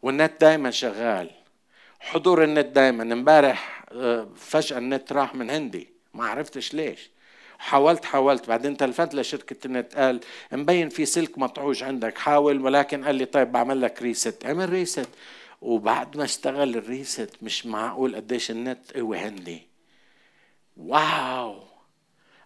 والنت 0.02 0.40
دائما 0.40 0.70
شغال. 0.70 1.30
حضور 2.02 2.44
النت 2.44 2.66
دائما 2.66 3.02
امبارح 3.02 3.84
آه، 3.92 4.28
فجأة 4.36 4.78
النت 4.78 5.12
راح 5.12 5.34
من 5.34 5.50
عندي 5.50 5.88
ما 6.14 6.24
عرفتش 6.24 6.74
ليش. 6.74 7.10
حاولت 7.58 8.04
حاولت. 8.04 8.48
بعدين 8.48 8.76
تلفنت 8.76 9.14
لشركة 9.14 9.66
النت 9.66 9.94
قال 9.94 10.20
مبين 10.52 10.88
في 10.88 11.06
سلك 11.06 11.38
مطعوج 11.38 11.82
عندك. 11.82 12.18
حاول 12.18 12.60
ولكن 12.60 13.04
قال 13.04 13.14
لي 13.14 13.24
طيب 13.24 13.52
بعمل 13.52 13.82
لك 13.82 14.02
reset 14.02 14.46
عمل 14.46 14.68
reset 14.70 15.08
وبعد 15.60 16.16
ما 16.16 16.24
اشتغل 16.24 16.76
ال 16.76 16.85
reset 16.85 17.30
مش 17.42 17.66
معقول 17.66 18.16
قديش 18.16 18.50
النت 18.50 18.92
قوي 18.96 19.18
عندي 19.18 19.62
واو! 20.76 21.62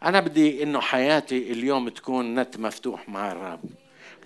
أنا 0.03 0.21
بدي 0.21 0.63
إنه 0.63 0.81
حياتي 0.81 1.53
اليوم 1.53 1.89
تكون 1.89 2.35
نت 2.41 2.57
مفتوح 2.59 3.09
مع 3.09 3.33
الرب. 3.33 3.61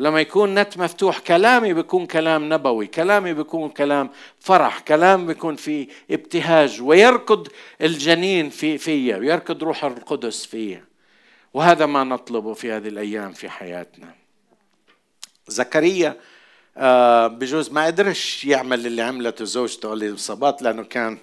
لما 0.00 0.21
يكون 0.21 0.54
نت 0.54 0.78
مفتوح 0.78 1.19
كلامي 1.19 1.75
بيكون 1.75 2.07
كلام 2.07 2.52
نبوي 2.52 2.87
كلامي 2.87 3.35
بيكون 3.35 3.71
كلام 3.71 4.11
فرح 4.40 4.78
كلام 4.78 5.26
بيكون 5.26 5.57
في 5.57 5.88
ابتهاج 6.11 6.83
ويركض 6.83 7.49
الجنين 7.80 8.50
في 8.50 8.78
فيا 8.78 9.16
ويركض 9.16 9.62
روح 9.62 9.85
القدس 9.85 10.47
فيا. 10.47 10.85
وهذا 11.54 11.87
ما 11.87 12.04
نطلبه 12.04 12.54
في 12.54 12.73
هذه 12.73 12.88
الأيام 12.88 13.33
في 13.33 13.49
حياتنا. 13.49 14.14
زكريا 15.49 16.16
آه، 16.76 17.26
بجوز 17.26 17.71
ما 17.71 17.87
قدرش 17.87 18.45
يعمل 18.45 18.87
اللي 18.87 19.02
عملته 19.02 19.45
زوجته 19.45 19.92
اليصابات 19.92 20.62
لأنه 20.62 20.83
كان 20.83 21.19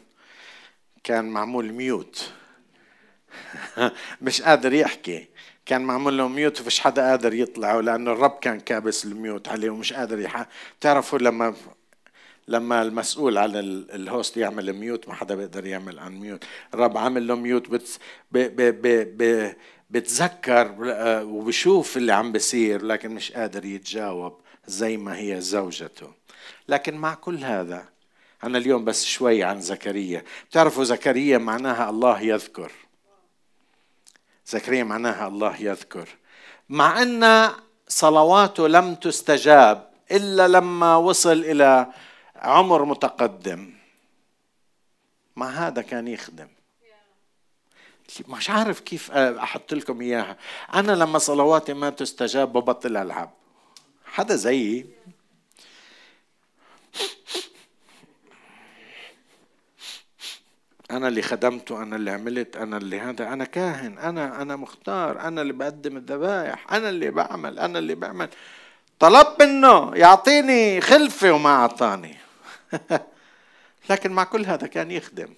كان 1.04 1.26
معمول 1.30 1.74
mute. 1.74 2.32
مش 4.22 4.42
قادر 4.42 4.74
يحكي. 4.74 5.28
كان 5.68 5.82
معمول 5.82 6.18
له 6.18 6.28
mute 6.28 6.62
وفيش 6.62 6.80
حدا 6.80 7.10
قادر 7.10 7.34
يطلع 7.34 7.80
لأنه 7.80 8.12
الرب 8.12 8.40
كان 8.42 8.60
كابس 8.60 9.06
ال 9.06 9.14
mute 9.14 9.48
عليه 9.48 9.70
ومش 9.70 9.94
قادر 9.94 10.20
يح... 10.20 10.46
بتعرفوا 10.80 11.20
لما 11.20 11.56
لما 12.48 12.82
المسؤول 12.82 13.38
على 13.38 13.60
ال 13.60 13.75
host 13.75 14.38
يعمل 14.38 14.74
mute 14.74 15.08
ما 15.08 15.14
حدا 15.14 15.36
بيقدر 15.36 15.66
يعمل 15.66 16.00
unmute. 16.00 16.44
الرب 16.74 16.98
عامل 16.98 17.28
له 17.28 17.36
mute 17.36 17.70
بت... 17.70 18.00
ب... 18.32 18.38
ب... 18.38 18.82
ب... 18.82 19.18
ب... 19.24 19.54
بتذكر 19.90 20.76
آه، 20.86 21.24
وبشوف 21.24 21.98
اللي 21.98 22.14
عم 22.14 22.32
بيصير 22.32 22.86
لكن 22.86 23.12
مش 23.12 23.32
قادر 23.32 23.66
يتجاوب 23.66 24.40
زي 24.68 24.98
ما 24.98 25.18
هي 25.18 25.42
زوجته. 25.42 26.12
لكن 26.70 26.98
مع 26.98 27.14
كل 27.14 27.44
هذا 27.44 27.86
أنا 28.44 28.58
اليوم 28.58 28.86
بس 28.86 29.06
شوي 29.06 29.44
عن 29.44 29.62
زكريا. 29.62 30.24
بتعرفوا 30.50 30.84
زكريا 30.84 31.38
معناها 31.38 31.90
الله 31.90 32.22
يذكر. 32.22 32.72
زكريا 34.48 34.84
معناها 34.84 35.28
الله 35.28 35.62
يذكر. 35.62 36.10
مع 36.70 37.02
أن 37.02 37.52
صلواته 37.88 38.68
لم 38.68 38.96
تستجاب 38.96 39.90
إلا 40.12 40.48
لما 40.48 40.96
وصل 40.96 41.32
إلى 41.32 41.88
عمر 42.36 42.86
متقدم. 42.86 43.74
مع 45.36 45.50
هذا 45.50 45.82
كان 45.82 46.08
يخدم؟ 46.08 46.48
مش 48.28 48.50
عارف 48.50 48.80
كيف 48.80 49.12
أحط 49.12 49.74
لكم 49.74 50.02
إياها. 50.02 50.38
أنا 50.74 50.92
لما 50.92 51.20
صلواتي 51.20 51.74
ما 51.74 51.90
تستجاب 51.90 52.54
ببطل 52.54 52.98
العب 52.98 53.32
حدا 54.06 54.36
زيي؟ 54.36 54.86
أنا 60.92 61.08
اللي 61.08 61.22
خدمته 61.22 61.84
أنا 61.84 61.96
اللي 61.96 62.12
عملت 62.12 62.58
أنا 62.58 62.78
اللي 62.78 63.00
هذا 63.00 63.28
أنا 63.34 63.46
كاهن 63.46 63.98
أنا 63.98 64.42
أنا 64.42 64.56
مختار 64.56 65.22
أنا 65.22 65.42
اللي 65.42 65.54
بقدم 65.54 65.98
الذبائح 65.98 66.74
أنا 66.74 66.90
اللي 66.90 67.12
بعمل 67.12 67.60
أنا 67.60 67.80
اللي 67.80 67.96
بعمل. 67.96 68.30
طلب 69.00 69.28
منه 69.40 69.96
يعطيني 69.96 70.82
خلفة 70.82 71.32
وما 71.32 71.50
أعطاني. 71.50 72.16
لكن 73.90 74.12
مع 74.12 74.24
كل 74.24 74.46
هذا 74.46 74.68
كان 74.68 74.92
يخدم. 74.92 75.34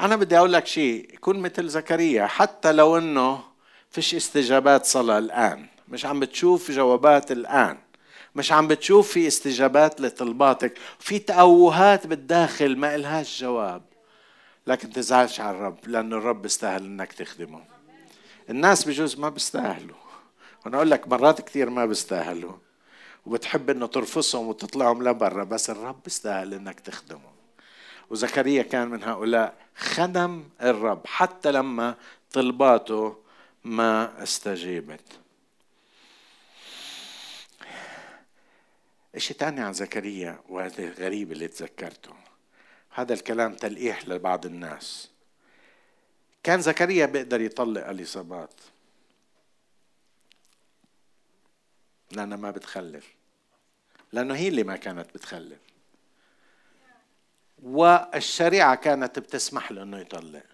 أنا 0.00 0.16
بدي 0.16 0.38
أقول 0.38 0.52
لك 0.52 0.66
شيء 0.66 1.18
كن 1.20 1.38
مثل 1.38 1.68
زكريا 1.68 2.26
حتى 2.26 2.72
لو 2.72 2.98
إنه 2.98 3.40
فيش 3.90 4.14
استجابات 4.14 4.86
صلاة 4.86 5.18
الآن. 5.18 5.66
مش 5.88 6.06
عم 6.06 6.20
بتشوف 6.20 6.70
جوابات 6.70 7.32
الآن. 7.32 7.78
مش 8.34 8.52
عم 8.52 8.68
بتشوف 8.68 9.12
في 9.12 9.26
استجابات 9.26 10.00
لطلباتك. 10.00 10.78
في 10.98 11.18
تأوهات 11.18 12.06
بالداخل 12.06 12.76
ما 12.78 12.94
إلهاش 12.94 13.40
جواب. 13.40 13.82
لكن 14.68 14.90
تزعلش 14.90 15.40
على 15.40 15.56
الرب 15.56 15.78
لأن 15.86 16.12
الرب 16.12 16.42
بيستاهل 16.42 16.84
إنك 16.84 17.12
تخدمه. 17.12 17.64
الناس 18.50 18.84
بجوز 18.84 19.18
ما 19.18 19.28
بيستاهلوا. 19.28 19.96
وأنا 20.64 20.76
أقول 20.76 20.90
لك 20.90 21.08
مرات 21.08 21.40
كثير 21.40 21.70
ما 21.70 21.86
بيستاهلوا. 21.86 22.52
وبتحب 23.26 23.70
إنه 23.70 23.86
ترفصهم 23.86 24.48
وتطلعهم 24.48 25.08
لبرا 25.08 25.44
بس 25.44 25.70
الرب 25.70 26.02
بيستاهل 26.04 26.54
إنك 26.54 26.80
تخدمه. 26.80 27.30
وزكريا 28.10 28.62
كان 28.62 28.88
من 28.88 29.04
هؤلاء 29.04 29.54
خدم 29.76 30.44
الرب 30.62 31.06
حتى 31.06 31.52
لما 31.52 31.94
طلباته 32.32 33.16
ما 33.64 34.22
استجيبت. 34.22 35.20
إشي 39.14 39.34
تاني 39.34 39.60
عن 39.60 39.72
زكريا 39.72 40.40
وهذا 40.48 40.90
غريب 40.90 41.32
اللي 41.32 41.48
تذكرته. 41.48 42.27
هذا 42.98 43.14
الكلام 43.14 43.54
تلقيح 43.54 44.08
لبعض 44.08 44.46
الناس. 44.46 45.08
كان 46.42 46.60
زكريا 46.60 47.06
بيقدر 47.06 47.40
يطلق 47.40 47.88
اليصابات 47.88 48.54
لأنها 52.12 52.36
ما 52.36 52.50
بتخلف. 52.50 53.14
لأنه 54.12 54.34
هي 54.34 54.48
اللي 54.48 54.62
ما 54.62 54.76
كانت 54.76 55.14
بتخلف. 55.14 55.58
والشريعة 57.62 58.74
كانت 58.74 59.18
بتسمح 59.18 59.72
له 59.72 59.82
إنه 59.82 59.98
يطلق. 59.98 60.44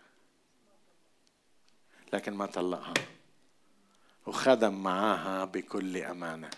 لكن 2.13 2.35
ما 2.35 2.47
طلقها. 2.47 2.95
وخدم 4.27 4.83
معاها 4.83 5.45
بكل 5.45 5.97
أمانة. 5.97 6.51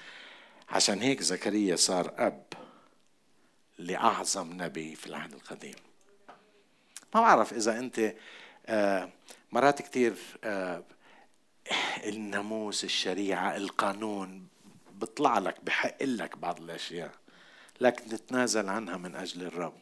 عشان 0.69 0.99
هيك 0.99 1.23
زكريا 1.23 1.77
صار 1.77 2.15
أب. 2.17 2.66
لأعظم 3.79 4.63
نبي 4.63 4.95
في 4.95 5.07
العهد 5.07 5.33
القديم. 5.33 5.75
ما 7.15 7.21
بعرف 7.21 7.53
إذا 7.53 7.79
أنت 7.79 8.15
آه، 8.67 9.11
مرات 9.53 9.83
كثير 9.83 10.15
آه، 10.45 10.83
الناموس 12.07 12.85
الشريعة 12.85 13.57
القانون 13.57 14.49
بيطلع 15.01 15.39
لك 15.39 15.65
بحق 15.65 16.03
لك 16.03 16.39
بعض 16.39 16.61
الأشياء 16.61 17.11
لكن 17.81 18.09
تتنازل 18.09 18.69
عنها 18.69 18.97
من 18.97 19.15
أجل 19.15 19.43
الرب. 19.43 19.79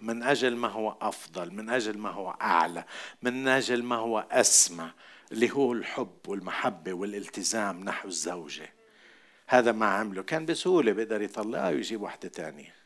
من 0.00 0.22
أجل 0.22 0.56
ما 0.56 0.68
هو 0.68 0.96
أفضل 1.00 1.52
من 1.52 1.70
أجل 1.70 1.98
ما 1.98 2.10
هو 2.10 2.30
أعلى 2.30 2.84
من 3.22 3.48
أجل 3.48 3.82
ما 3.82 3.96
هو 3.96 4.26
أسمى 4.30 4.90
اللي 5.32 5.50
هو 5.50 5.72
الحب 5.72 6.18
والمحبة 6.26 6.92
والالتزام 6.92 7.84
نحو 7.84 8.08
الزوجة. 8.08 8.72
هذا 9.46 9.72
ما 9.72 9.86
عمله. 9.86 10.22
كان 10.22 10.46
بسهولة 10.46 10.92
بيقدر 10.92 11.22
يطلقها 11.22 11.68
ويجيب 11.68 12.02
واحدة 12.02 12.28
تانية. 12.28 12.81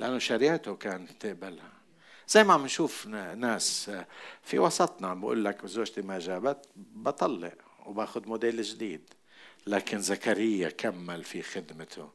لأنه 0.00 0.18
شريعته 0.18 0.76
كانت 0.76 1.10
تقبلها. 1.26 1.72
زي 2.28 2.44
ما 2.44 2.54
عم 2.54 2.64
نشوف 2.64 3.06
ناس 3.36 3.90
في 4.42 4.58
وسطنا 4.58 5.14
بقول 5.14 5.44
لك 5.44 5.66
زوجتي 5.66 6.02
ما 6.02 6.18
جابت 6.18 6.68
بطلق 6.76 7.54
وباخذ 7.86 8.28
موديل 8.28 8.62
جديد. 8.62 9.00
لكن 9.66 10.00
زكريا 10.00 10.68
كمل 10.68 11.24
في 11.24 11.42
خدمته 11.42 12.08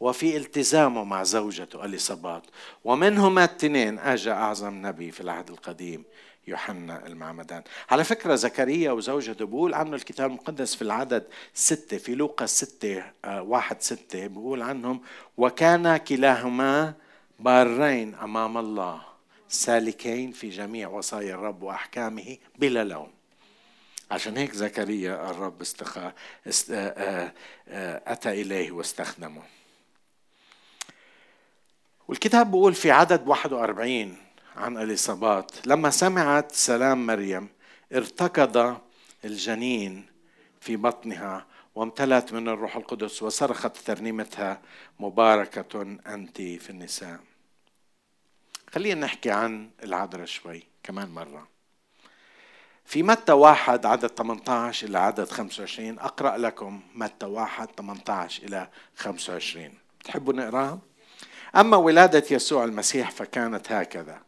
وفي 0.00 0.36
التزامه 0.36 1.04
مع 1.04 1.22
زوجته 1.22 1.84
اليصابات 1.84 2.42
ومنهما 2.84 3.44
الاثنين 3.44 3.98
اجى 3.98 4.30
أعظم 4.30 4.86
نبي 4.86 5.10
في 5.10 5.20
العهد 5.20 5.50
القديم 5.50 6.04
يوحنا 6.46 7.06
المعمدان. 7.06 7.62
على 7.90 8.04
فكرة 8.04 8.34
زكريا 8.34 8.92
وزوجته 8.92 9.46
بيقول 9.46 9.74
عنه 9.74 9.96
الكتاب 9.96 10.30
المقدس 10.30 10.74
في 10.74 10.82
العدد 10.82 11.24
ستة 11.54 11.98
في 11.98 12.14
لوقا 12.14 12.46
ستة 12.46 13.02
آه، 13.24 13.42
واحد 13.42 13.82
ستة 13.82 14.26
بيقول 14.26 14.62
عنهم 14.62 15.00
وكان 15.36 15.96
كلاهما 15.96 16.94
بارين 17.38 18.14
أمام 18.14 18.58
الله 18.58 19.02
سالكين 19.48 20.32
في 20.32 20.48
جميع 20.48 20.88
وصايا 20.88 21.34
الرب 21.34 21.62
وأحكامه 21.62 22.36
بلا 22.58 22.84
لوم. 22.84 23.12
عشان 24.10 24.36
هيك 24.36 24.52
زكريا 24.52 25.30
الرب 25.30 25.60
استخا 25.60 26.12
است... 26.48 26.70
آه، 26.70 27.32
آه، 27.68 28.02
أتى 28.06 28.30
إليه 28.30 28.72
واستخدمه. 28.72 29.42
والكتاب 32.08 32.50
بيقول 32.50 32.74
في 32.74 32.90
عدد 32.90 33.28
41 33.28 34.16
عن 34.56 34.78
اليصابات 34.78 35.66
لما 35.66 35.90
سمعت 35.90 36.52
سلام 36.52 37.06
مريم 37.06 37.48
ارتكض 37.92 38.76
الجنين 39.24 40.06
في 40.60 40.76
بطنها 40.76 41.46
وامتلأت 41.76 42.32
من 42.32 42.48
الروح 42.48 42.76
القدس 42.76 43.22
وصرخت 43.22 43.76
ترنيمتها 43.76 44.60
مباركة 45.00 45.82
أنت 46.06 46.36
في 46.36 46.70
النساء. 46.70 47.20
خلينا 48.70 49.00
نحكي 49.00 49.30
عن 49.30 49.70
العذراء 49.82 50.26
شوي 50.26 50.62
كمان 50.82 51.08
مرة. 51.08 51.48
في 52.84 53.02
متى 53.02 53.32
واحد 53.32 53.86
عدد 53.86 54.06
18 54.06 54.86
إلى 54.86 54.98
عدد 54.98 55.28
25 55.30 55.98
أقرأ 55.98 56.36
لكم 56.36 56.80
متى 56.94 57.26
واحد 57.26 57.68
18 57.76 58.42
إلى 58.44 58.68
25 58.96 59.74
تحبوا 60.04 60.32
نقرأها؟ 60.32 60.78
أما 61.56 61.76
ولادة 61.76 62.24
يسوع 62.30 62.64
المسيح 62.64 63.10
فكانت 63.10 63.72
هكذا. 63.72 64.22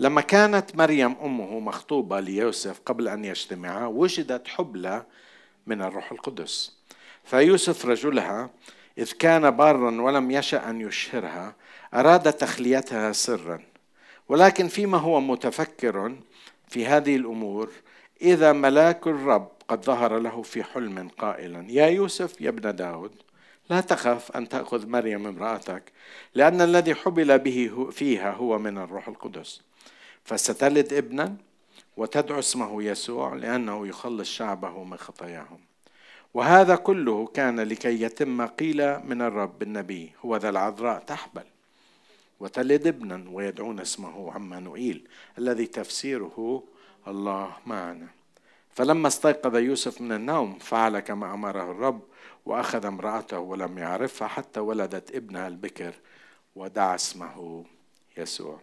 لما 0.00 0.20
كانت 0.20 0.76
مريم 0.76 1.16
أمه 1.22 1.60
مخطوبة 1.60 2.20
ليوسف 2.20 2.80
قبل 2.86 3.08
أن 3.08 3.24
يجتمعا 3.24 3.86
وجدت 3.86 4.48
حبلى 4.48 5.06
من 5.66 5.82
الروح 5.82 6.12
القدس. 6.12 6.83
فيوسف 7.24 7.86
رجلها 7.86 8.50
إذ 8.98 9.12
كان 9.12 9.50
بارا 9.50 10.00
ولم 10.00 10.30
يشأ 10.30 10.70
أن 10.70 10.80
يشهرها 10.80 11.54
أراد 11.94 12.32
تخليتها 12.32 13.12
سرا. 13.12 13.62
ولكن 14.28 14.68
فيما 14.68 14.98
هو 14.98 15.20
متفكر 15.20 16.16
في 16.68 16.86
هذه 16.86 17.16
الأمور 17.16 17.70
إذا 18.22 18.52
ملاك 18.52 19.06
الرب 19.06 19.48
قد 19.68 19.84
ظهر 19.84 20.18
له 20.18 20.42
في 20.42 20.64
حلم 20.64 21.08
قائلا 21.08 21.66
يا 21.68 21.86
يوسف 21.86 22.40
يا 22.40 22.48
ابن 22.48 22.76
داود 22.76 23.12
لا 23.70 23.80
تخف 23.80 24.36
أن 24.36 24.48
تأخذ 24.48 24.86
مريم 24.86 25.26
امرأتك 25.26 25.92
لأن 26.34 26.60
الذي 26.60 26.94
حبل 26.94 27.38
به 27.38 27.88
فيها 27.92 28.30
هو 28.32 28.58
من 28.58 28.78
الروح 28.78 29.08
القدس. 29.08 29.60
فستلد 30.24 30.92
ابنا 30.92 31.36
وتدعو 31.96 32.38
اسمه 32.38 32.82
يسوع 32.82 33.34
لأنه 33.34 33.86
يخلص 33.86 34.28
شعبه 34.28 34.84
من 34.84 34.96
خطاياهم. 34.96 35.60
وهذا 36.34 36.76
كله 36.76 37.26
كان 37.26 37.60
لكي 37.60 38.02
يتم 38.02 38.46
قيل 38.46 38.98
من 39.06 39.22
الرب 39.22 39.62
النبي 39.62 40.12
هو 40.24 40.36
ذا 40.36 40.48
العذراء 40.48 40.98
تحبل. 40.98 41.44
وتلد 42.40 42.86
ابنا 42.86 43.24
ويدعون 43.30 43.80
اسمه 43.80 44.32
عمانوئيل 44.32 45.08
الذي 45.38 45.66
تفسيره 45.66 46.62
الله 47.08 47.56
معنا. 47.66 48.06
فلما 48.74 49.08
استيقظ 49.08 49.56
يوسف 49.56 50.00
من 50.00 50.12
النوم 50.12 50.58
فعل 50.58 50.98
كما 50.98 51.34
أمره 51.34 51.70
الرب 51.70 52.00
وأخذ 52.46 52.86
امرأته 52.86 53.38
ولم 53.38 53.78
يعرفها 53.78 54.28
حتى 54.28 54.60
ولدت 54.60 55.14
ابنها 55.14 55.48
البكر 55.48 55.94
ودعا 56.56 56.94
اسمه 56.94 57.64
يسوع. 58.16 58.60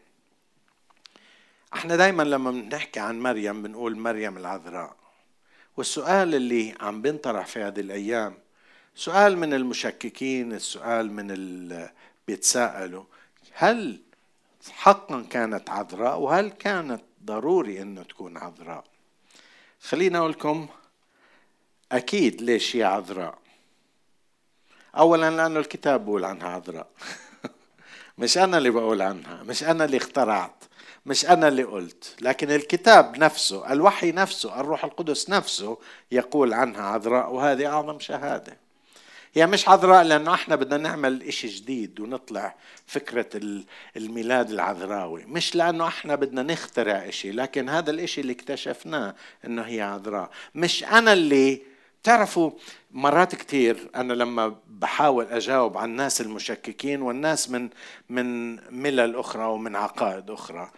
إحنا 1.73 1.95
دايما 1.95 2.23
لما 2.23 2.51
بنحكي 2.51 2.99
عن 2.99 3.19
مريم 3.19 3.63
بنقول 3.63 3.97
مريم 3.97 4.37
العذراء. 4.37 4.95
والسؤال 5.77 6.35
اللي 6.35 6.75
عم 6.79 7.01
بينطرح 7.01 7.45
في 7.45 7.59
هذه 7.59 7.79
الأيام 7.79 8.37
سؤال 8.95 9.37
من 9.37 9.53
المشككين 9.53 10.53
السؤال 10.53 11.11
من 11.11 11.31
اللي 11.31 11.91
بيتساءلوا 12.27 13.03
هل 13.53 14.01
حقا 14.71 15.21
كانت 15.29 15.69
عذراء 15.69 16.19
وهل 16.19 16.49
كانت 16.49 17.01
ضروري 17.25 17.81
إنه 17.81 18.03
تكون 18.03 18.37
عذراء؟ 18.37 18.83
خليني 19.81 20.17
أقول 20.17 20.31
لكم 20.31 20.67
أكيد 21.91 22.41
ليش 22.41 22.75
هي 22.75 22.83
عذراء. 22.83 23.39
اولا 24.97 25.29
لأنه 25.29 25.59
الكتاب 25.59 26.05
بقول 26.05 26.25
عنها 26.25 26.47
عذراء. 26.47 26.87
مش 28.17 28.37
أنا 28.37 28.57
اللي 28.57 28.69
بقول 28.69 29.01
عنها 29.01 29.43
مش 29.43 29.63
أنا 29.63 29.85
اللي 29.85 29.97
اخترعت. 29.97 30.60
مش 31.05 31.25
أنا 31.25 31.47
اللي 31.47 31.63
قلت 31.63 32.15
لكن 32.21 32.51
الكتاب 32.51 33.17
نفسه 33.17 33.71
الوحي 33.73 34.11
نفسه 34.11 34.59
الروح 34.59 34.83
القدس 34.85 35.29
نفسه 35.29 35.77
يقول 36.11 36.53
عنها 36.53 36.81
عذراء 36.81 37.33
وهذه 37.33 37.67
أعظم 37.67 37.99
شهادة. 37.99 38.57
هي 39.33 39.47
مش 39.47 39.69
عذراء 39.69 40.03
لأنه 40.03 40.33
إحنا 40.33 40.55
بدنا 40.55 40.77
نعمل 40.77 41.23
إشي 41.23 41.47
جديد 41.47 41.99
ونطلع 41.99 42.55
فكرة 42.87 43.29
الميلاد 43.97 44.51
العذراوي. 44.51 45.25
مش 45.25 45.55
لأنه 45.55 45.87
إحنا 45.87 46.15
بدنا 46.15 46.43
نخترع 46.43 47.07
إشي 47.07 47.31
لكن 47.31 47.69
هذا 47.69 47.91
الإشي 47.91 48.21
اللي 48.21 48.33
اكتشفناه 48.33 49.15
إنه 49.45 49.61
هي 49.61 49.81
عذراء. 49.81 50.29
مش 50.55 50.83
أنا 50.83 51.13
اللي 51.13 51.61
تعرفوا 52.03 52.51
مرات 52.91 53.35
كثير 53.35 53.89
أنا 53.95 54.13
لما 54.13 54.55
بحاول 54.67 55.25
أجاوب 55.25 55.77
عن 55.77 55.89
الناس 55.89 56.21
المشككين 56.21 57.01
والناس 57.01 57.49
من 57.49 57.69
من 58.09 58.55
ملل 58.81 59.15
أخرى 59.15 59.45
ومن 59.45 59.75
عقائد 59.75 60.29
أخرى 60.29 60.71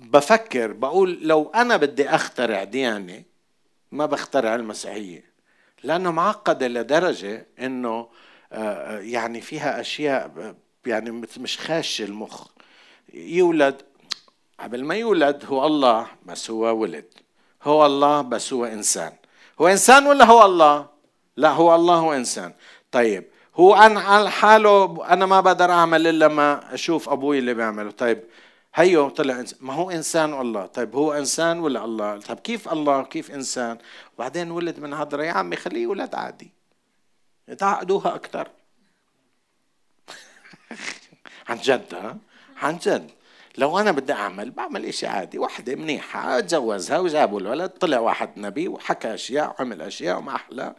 بفكر 0.00 0.72
بقول 0.72 1.18
لو 1.22 1.50
أنا 1.54 1.76
بدي 1.76 2.08
أخترع 2.08 2.64
ديانة 2.64 3.22
ما 3.92 4.06
بخترع 4.06 4.54
المسيحية 4.54 5.24
لأنه 5.82 6.10
معقدة 6.10 6.68
لدرجة 6.68 7.46
إنه 7.60 8.08
آه، 8.52 8.98
يعني 8.98 9.40
فيها 9.40 9.80
أشياء 9.80 10.54
يعني 10.86 11.10
مش 11.38 11.58
خاشة 11.58 12.04
المخ. 12.04 12.46
يولد 13.14 13.82
قبل 14.60 14.84
ما 14.84 14.94
يولد 14.94 15.44
هو 15.44 15.66
الله 15.66 16.06
بس 16.26 16.50
هو 16.50 16.76
ولد 16.76 17.04
هو 17.62 17.86
الله 17.86 18.22
بس 18.22 18.52
هو 18.52 18.64
إنسان. 18.64 19.12
هو 19.60 19.68
إنسان 19.68 20.06
ولا 20.06 20.24
هو 20.24 20.44
الله؟ 20.46 20.86
لا 21.36 21.50
هو 21.50 21.74
الله 21.74 21.94
هو 21.94 22.12
إنسان. 22.14 22.54
طيب 22.92 23.24
هو 23.54 23.74
أنا 23.74 24.00
على 24.00 24.30
حاله 24.30 25.04
أنا 25.08 25.26
ما 25.26 25.40
بقدر 25.40 25.70
أعمل 25.70 26.06
إلا 26.06 26.28
ما 26.28 26.74
أشوف 26.74 27.08
أبوي 27.08 27.38
اللي 27.38 27.54
بيعمله. 27.54 27.90
طيب 27.90 28.22
هيو 28.74 29.08
طلع 29.08 29.40
إنسان. 29.40 29.58
ما 29.62 29.74
هو 29.74 29.90
إنسان 29.90 30.32
والله؟ 30.32 30.66
طيب 30.66 30.96
هو 30.96 31.12
إنسان 31.12 31.58
ولا 31.58 31.84
الله؟ 31.84 32.20
طيب 32.20 32.38
كيف 32.38 32.72
الله؟ 32.72 33.02
كيف 33.02 33.30
إنسان؟ 33.30 33.78
وبعدين 34.16 34.50
ولد 34.50 34.80
من 34.80 34.94
هذا 34.94 35.22
يا 35.24 35.32
عمي 35.32 35.56
خليه 35.56 35.82
يولد 35.82 36.14
عادي. 36.14 36.50
تعقدوها 37.58 38.14
أكثر. 38.14 38.48
عن 41.48 41.56
جد 41.56 41.94
ها؟ 41.94 42.16
عن 42.62 42.78
جد. 42.78 43.10
لو 43.58 43.78
أنا 43.78 43.92
بدي 43.92 44.12
أعمل 44.12 44.50
بعمل 44.50 44.84
إشي 44.84 45.06
عادي. 45.06 45.38
وحدة 45.38 45.74
منيحة 45.74 46.38
أتجوزها 46.38 46.98
وجابوا 46.98 47.40
الولد 47.40 47.70
طلع 47.70 47.98
واحد 47.98 48.30
نبي 48.36 48.68
وحكى 48.68 49.14
أشياء 49.14 49.54
وعمل 49.58 49.82
أشياء 49.82 50.18
وما 50.18 50.34
أحلى. 50.34 50.74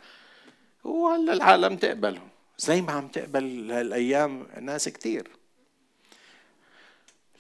وهلا 0.84 1.34
العالم 1.34 1.78
تقبله. 1.78 2.22
زي 2.58 2.82
ما 2.82 2.92
عم 2.92 3.08
تقبل 3.08 3.72
هالأيام 3.72 4.48
ناس 4.62 4.90
كثير 4.90 5.28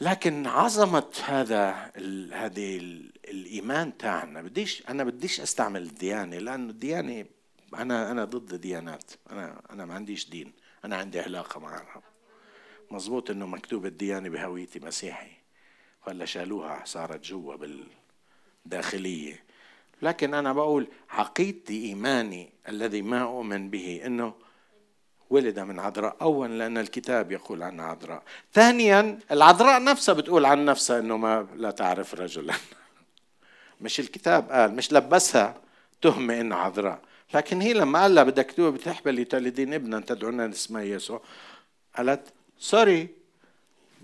لكن 0.01 0.47
عظمة 0.47 1.07
هذا 1.25 1.71
هذه 2.33 2.77
ال 2.77 3.11
الإيمان 3.27 3.97
تاعنا 3.97 4.41
بديش 4.41 4.83
أنا 4.89 5.03
بديش 5.03 5.41
أستعمل 5.41 5.81
الديانة 5.81 6.37
لأنه 6.37 6.69
الديانة 6.69 7.25
أنا 7.75 8.11
أنا 8.11 8.25
ضد 8.25 8.53
الديانات 8.53 9.11
أنا 9.31 9.61
أنا 9.71 9.85
ما 9.85 9.93
عنديش 9.93 10.29
دين. 10.29 10.53
أنا 10.85 10.95
عندي 10.95 11.19
علاقة 11.19 11.59
مع 11.59 11.81
الرب 12.87 12.95
مزبوط 12.95 13.31
إنه 13.31 13.45
مكتوب 13.47 13.85
الديانة 13.85 14.29
بهويتي 14.29 14.79
مسيحي 14.79 15.31
ولا 16.07 16.25
شالوها 16.25 16.81
صارت 16.85 17.23
جوا 17.25 17.55
بالداخلية. 18.65 19.43
لكن 20.01 20.33
أنا 20.33 20.53
بقول 20.53 20.87
عقيدتي 21.09 21.85
إيماني 21.85 22.49
الذي 22.69 23.01
ما 23.01 23.21
أؤمن 23.21 23.69
به 23.69 24.01
إنه 24.05 24.33
ولد 25.29 25.59
من 25.59 25.79
عذراء. 25.79 26.15
أولا 26.21 26.53
لأن 26.53 26.77
الكتاب 26.77 27.31
يقول 27.31 27.63
عنها 27.63 27.85
عذراء. 27.85 28.23
ثانيا 28.53 29.19
العذراء 29.31 29.83
نفسها 29.83 30.13
بتقول 30.13 30.45
عن 30.45 30.65
نفسها 30.65 30.99
أنه 30.99 31.17
ما 31.17 31.47
لا 31.55 31.71
تعرف 31.71 32.13
رجلا. 32.15 32.53
مش 33.81 33.99
الكتاب 33.99 34.51
قال 34.51 34.75
مش 34.75 34.93
لبسها 34.93 35.61
تهمة 36.01 36.41
أنها 36.41 36.57
عذراء. 36.57 36.99
لكن 37.33 37.61
هي 37.61 37.73
لما 37.73 38.01
قال 38.01 38.15
لها 38.15 38.23
بدك 38.23 38.59
بتحبلي 38.59 39.25
تلدين 39.25 39.73
ابنا 39.73 39.99
تدعونا 39.99 40.49
اسمه 40.49 40.81
يسوع 40.81 41.21
قالت 41.97 42.36
سوري. 42.59 43.07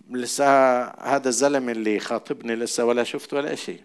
لسه 0.09 0.45
هذا 0.83 1.29
الزلمه 1.29 1.71
اللي 1.71 1.99
خاطبني 1.99 2.55
لسه 2.55 2.85
ولا 2.85 3.03
شفت 3.03 3.33
ولا 3.33 3.55
شيء. 3.55 3.81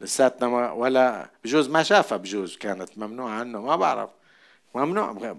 لساتنا 0.00 0.72
ولا 0.72 1.30
بجوز 1.44 1.68
ما 1.68 1.82
شافها 1.82 2.18
بجوز 2.18 2.56
كانت 2.56 2.98
ممنوعة 2.98 3.30
عنه 3.30 3.60
ما 3.62 3.76
بعرف. 3.76 4.10
ممنوع 4.74 5.36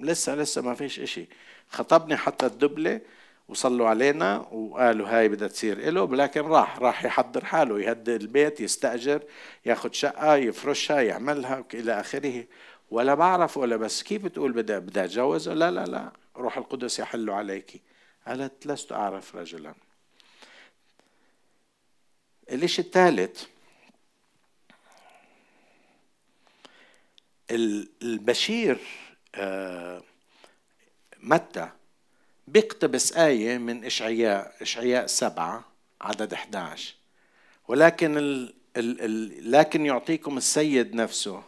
لسه 0.00 0.34
لسه 0.34 0.62
ما 0.62 0.74
فيش 0.74 1.00
إشي. 1.00 1.26
خطبني 1.70 2.16
حتى 2.16 2.46
الدبلة 2.46 3.00
وصلوا 3.48 3.88
علينا 3.88 4.38
وقالوا 4.38 5.08
هاي 5.08 5.28
بدها 5.28 5.48
تصير 5.48 5.78
إله 5.88 6.16
لكن 6.16 6.40
راح 6.40 6.78
راح 6.78 7.04
يحضر 7.04 7.44
حاله 7.44 7.80
يهدي 7.80 8.16
البيت 8.16 8.60
يستأجر 8.60 9.22
ياخذ 9.66 9.92
شقة 9.92 10.36
يفرشها 10.36 11.00
يعملها 11.00 11.64
إلى 11.74 12.00
آخره. 12.00 12.44
ولا 12.90 13.14
بعرف 13.14 13.56
ولا 13.56 13.76
بس 13.76 14.02
كيف 14.02 14.24
بتقول 14.24 14.52
بدها 14.52 14.78
بدها 14.78 15.04
اتجوز 15.04 15.48
لا 15.48 15.70
لا 15.70 15.84
لا. 15.84 16.21
روح 16.36 16.58
القدس 16.58 16.98
يحل 16.98 17.30
عليك. 17.30 17.82
قالت 18.26 18.66
لست 18.66 18.92
أعرف 18.92 19.36
رجلا. 19.36 19.74
الإشي 22.50 22.82
الثالث 22.82 23.44
البشير 28.02 28.78
آه، 29.34 30.02
متى؟ 31.18 31.70
بيقتبس 32.48 33.12
آية 33.12 33.58
من 33.58 33.84
إشعياء 33.84 34.54
إشعياء 34.62 35.06
سبعة 35.06 35.64
عدد 36.00 36.32
11 36.32 36.94
ولكن 37.68 38.18
ال 38.18 38.54
ال 38.76 39.00
ال 39.00 39.50
لكن 39.52 39.86
يعطيكم 39.86 40.36
السيد 40.36 40.94
نفسه 40.94 41.42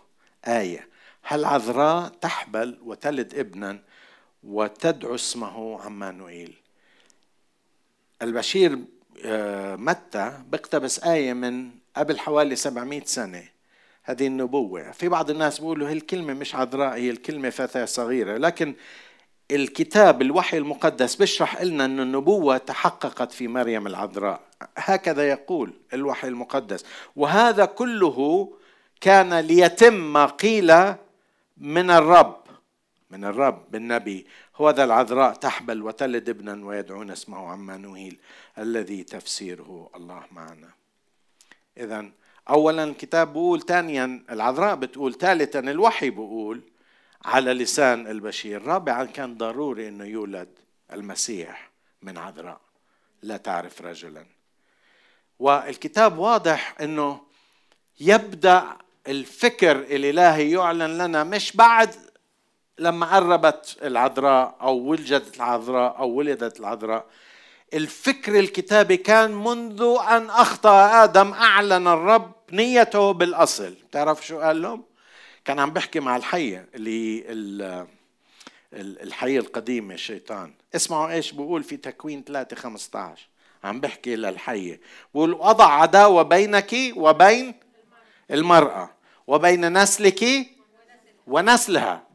آية. 0.46 0.88
هل 1.22 1.44
عذراء 1.44 2.08
تحبل 2.08 2.78
وتلد 2.82 3.34
ابنا؟ 3.34 3.82
وتدعو 4.46 5.14
اسمه 5.14 5.80
عمانوئيل. 5.80 6.54
البشير 8.22 8.78
آه، 9.24 9.76
متى؟ 9.76 10.32
بيقتبس 10.50 10.98
آية 11.04 11.32
من 11.32 11.70
قبل 11.96 12.18
حوالي 12.18 12.56
700 12.56 13.02
سنة. 13.04 13.44
هذه 14.02 14.26
النبوة. 14.26 14.90
في 14.90 15.08
بعض 15.08 15.30
الناس 15.30 15.58
بيقولوا 15.58 15.88
هي 15.88 15.92
الكلمة 15.92 16.34
مش 16.34 16.54
عذراء 16.54 16.94
هي 16.94 17.10
الكلمة 17.10 17.50
فتاة 17.50 17.84
صغيرة. 17.84 18.36
لكن 18.36 18.74
الكتاب 19.50 20.22
الوحي 20.22 20.58
المقدس 20.58 21.14
بيشرح 21.14 21.62
لنا 21.62 21.84
أن 21.84 22.00
النبوة 22.00 22.56
تحققت 22.56 23.32
في 23.32 23.48
مريم 23.48 23.86
العذراء. 23.86 24.40
هكذا 24.76 25.28
يقول 25.28 25.72
الوحي 25.92 26.28
المقدس. 26.28 26.84
وهذا 27.16 27.64
كله 27.64 28.48
كان 29.00 29.34
ليتم 29.34 29.94
ما 30.12 30.26
قيل 30.26 30.94
من 31.56 31.90
الرب. 31.90 32.43
من 33.10 33.24
الرب 33.24 33.70
بالنبي 33.70 34.26
هو 34.56 34.70
ذا 34.70 34.84
العذراء 34.84 35.34
تحبل 35.34 35.82
وتلد 35.82 36.28
ابنا 36.28 36.66
ويدعون 36.66 37.10
اسمه 37.10 37.48
عمانويل 37.48 38.18
الذي 38.58 39.04
تفسيره 39.04 39.90
الله 39.96 40.22
معنا. 40.32 40.70
إذا 41.78 42.10
اولا 42.48 42.84
الكتاب 42.84 43.28
بيقول 43.32 43.62
ثانيا 43.62 44.24
العذراء 44.30 44.74
بتقول 44.74 45.14
ثالثا 45.14 45.58
الوحي 45.58 46.10
بيقول 46.10 46.60
على 47.24 47.52
لسان 47.52 48.06
البشير. 48.06 48.62
رابعا 48.62 49.04
كان 49.04 49.36
ضروري 49.36 49.88
إنه 49.88 50.04
يولد 50.04 50.48
المسيح 50.92 51.70
من 52.02 52.18
عذراء. 52.18 52.60
لا 53.22 53.36
تعرف 53.36 53.82
رجلا. 53.82 54.26
والكتاب 55.38 56.18
واضح 56.18 56.74
إنه 56.80 57.20
يبدأ 58.00 58.76
الفكر 59.08 59.76
الإلهي 59.76 60.50
يعلن 60.50 60.98
لنا 60.98 61.24
مش 61.24 61.56
بعد 61.56 61.94
لما 62.78 63.16
قربت 63.16 63.76
العذراء 63.82 64.56
أو 64.60 64.76
ولدت 64.76 65.36
العذراء 65.36 65.98
أو 65.98 66.08
ولدت 66.08 66.60
العذراء 66.60 67.06
الفكر 67.74 68.38
الكتابي 68.38 68.96
كان 68.96 69.30
منذ 69.30 69.96
أن 70.08 70.30
أخطأ 70.30 71.04
آدم 71.04 71.32
أعلن 71.32 71.88
الرب 71.88 72.32
نيته 72.52 73.12
بالأصل. 73.12 73.74
تعرف 73.92 74.26
شو 74.26 74.40
قال 74.40 74.62
لهم؟ 74.62 74.84
كان 75.44 75.58
عم 75.58 75.70
بحكي 75.70 76.00
مع 76.00 76.16
الحية 76.16 76.68
اللي 76.74 77.86
الحية 78.72 79.38
القديمة 79.38 79.94
الشيطان. 79.94 80.54
اسمعوا 80.74 81.10
إيش 81.12 81.32
بقول 81.32 81.62
في 81.62 81.76
تكوين 81.76 82.24
3 82.24 82.56
15 82.56 83.28
عم 83.64 83.80
بحكي 83.80 84.16
للحية. 84.16 84.80
بقول 85.14 85.32
وضع 85.32 85.80
عداوة 85.80 86.22
بينك 86.22 86.74
وبين 86.96 87.54
المرأة 88.30 88.90
وبين 89.26 89.82
نسلك 89.82 90.24
ونسلها. 91.26 92.13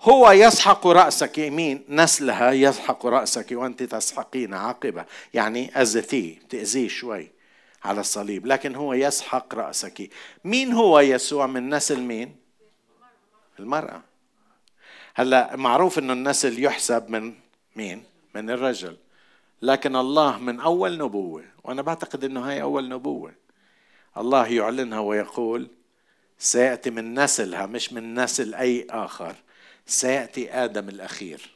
هو 0.00 0.30
يسحق 0.30 0.86
رأسك 0.86 1.38
مين 1.38 1.84
نسلها 1.88 2.52
يسحق 2.52 3.06
رأسك 3.06 3.46
وأنت 3.52 3.82
تسحقين 3.82 4.54
عاقبة. 4.54 5.04
يعني 5.34 5.82
أذتيه 5.82 6.38
تأذيه 6.48 6.88
شوي 6.88 7.30
على 7.84 8.00
الصليب. 8.00 8.46
لكن 8.46 8.74
هو 8.74 8.92
يسحق 8.94 9.54
رأسك. 9.54 10.10
مين 10.44 10.72
هو 10.72 11.00
يسوع 11.00 11.46
من 11.46 11.74
نسل 11.74 12.00
مين؟ 12.00 12.36
المرأة. 13.58 14.02
هلا 15.14 15.56
معروف 15.56 15.98
إنه 15.98 16.12
النسل 16.12 16.64
يحسب 16.64 17.10
من 17.10 17.34
مين؟ 17.76 18.04
من 18.34 18.50
الرجل. 18.50 18.96
لكن 19.62 19.96
الله 19.96 20.38
من 20.38 20.60
أول 20.60 20.98
نبوة. 20.98 21.44
وأنا 21.64 21.82
بعتقد 21.82 22.24
إنه 22.24 22.48
هاي 22.48 22.62
أول 22.62 22.88
نبوة. 22.88 23.32
الله 24.16 24.46
يعلنها 24.46 25.00
ويقول 25.00 25.70
سيأتي 26.38 26.90
من 26.90 27.18
نسلها 27.18 27.66
مش 27.66 27.92
من 27.92 28.20
نسل 28.20 28.54
أي 28.54 28.86
آخر. 28.90 29.34
سيأتي 29.88 30.52
آدم 30.52 30.88
الأخير. 30.88 31.50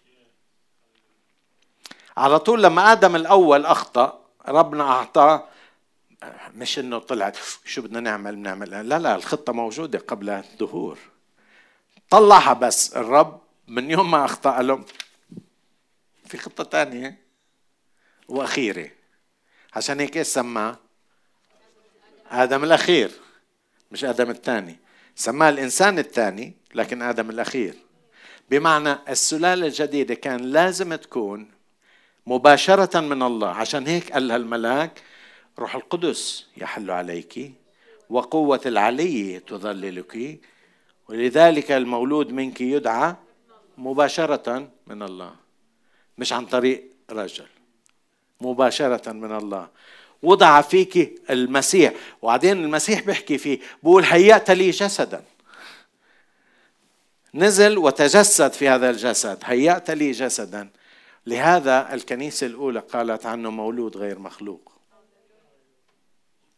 على 2.16 2.38
طول 2.38 2.62
لما 2.62 2.92
آدم 2.92 3.16
الأول 3.16 3.66
أخطأ 3.66 4.24
ربنا 4.48 4.84
أعطاه 4.84 5.48
مش 6.54 6.78
إنه 6.78 6.98
طلعت 6.98 7.36
شو 7.64 7.82
بدنا 7.82 8.00
نعمل؟ 8.00 8.36
بنعمل 8.36 8.88
لا 8.88 8.98
لا 8.98 9.14
الخطة 9.14 9.52
موجودة 9.52 9.98
قبل 9.98 10.42
دهور 10.60 10.98
طلعها 12.10 12.52
بس 12.52 12.96
الرب 12.96 13.40
من 13.68 13.90
يوم 13.90 14.10
ما 14.10 14.24
أخطأ 14.24 14.62
لهم 14.62 14.84
في 16.26 16.38
خطة 16.38 16.64
ثانية 16.64 17.18
وأخيرة. 18.28 18.90
عشان 19.74 20.00
هيك 20.00 20.16
إيش 20.16 20.26
سماه 20.26 20.78
آدم 22.30 22.64
الأخير 22.64 23.10
مش 23.90 24.04
آدم 24.04 24.30
الثاني. 24.30 24.76
سماه 25.16 25.48
الإنسان 25.48 25.98
الثاني 25.98 26.56
لكن 26.74 27.02
آدم 27.02 27.30
الأخير. 27.30 27.74
بمعنى 28.50 28.98
السلالة 29.08 29.66
الجديدة 29.66 30.14
كان 30.14 30.40
لازم 30.40 30.94
تكون 30.94 31.50
مباشرة 32.26 33.00
من 33.00 33.22
الله. 33.22 33.48
عشان 33.48 33.86
هيك 33.86 34.12
قال 34.12 34.30
الملاك 34.30 35.02
روح 35.58 35.74
القدس 35.74 36.46
يحل 36.56 36.90
عليك 36.90 37.52
وقوة 38.10 38.60
العلي 38.66 39.40
تظللك 39.40 40.40
ولذلك 41.08 41.72
المولود 41.72 42.32
منك 42.32 42.60
يدعى 42.60 43.14
مباشرة 43.78 44.68
من 44.86 45.02
الله. 45.02 45.34
مش 46.18 46.32
عن 46.32 46.46
طريق 46.46 46.84
رجل 47.10 47.46
مباشرة 48.40 49.12
من 49.12 49.36
الله. 49.36 49.68
وضع 50.22 50.60
فيك 50.60 51.22
المسيح. 51.30 51.92
وبعدين 52.22 52.64
المسيح 52.64 53.00
بيحكي 53.00 53.38
فيه 53.38 53.58
بقول 53.82 54.04
هيأت 54.04 54.50
لي 54.50 54.70
جسدا. 54.70 55.24
نزل 57.34 57.78
وتجسد 57.78 58.52
في 58.52 58.68
هذا 58.68 58.90
الجسد 58.90 59.38
هيأت 59.44 59.90
لي 59.90 60.10
جسدا. 60.10 60.70
لهذا 61.26 61.94
الكنيسة 61.94 62.46
الأولى 62.46 62.80
قالت 62.80 63.26
عنه 63.26 63.50
مولود 63.50 63.96
غير 63.96 64.18
مخلوق. 64.18 64.72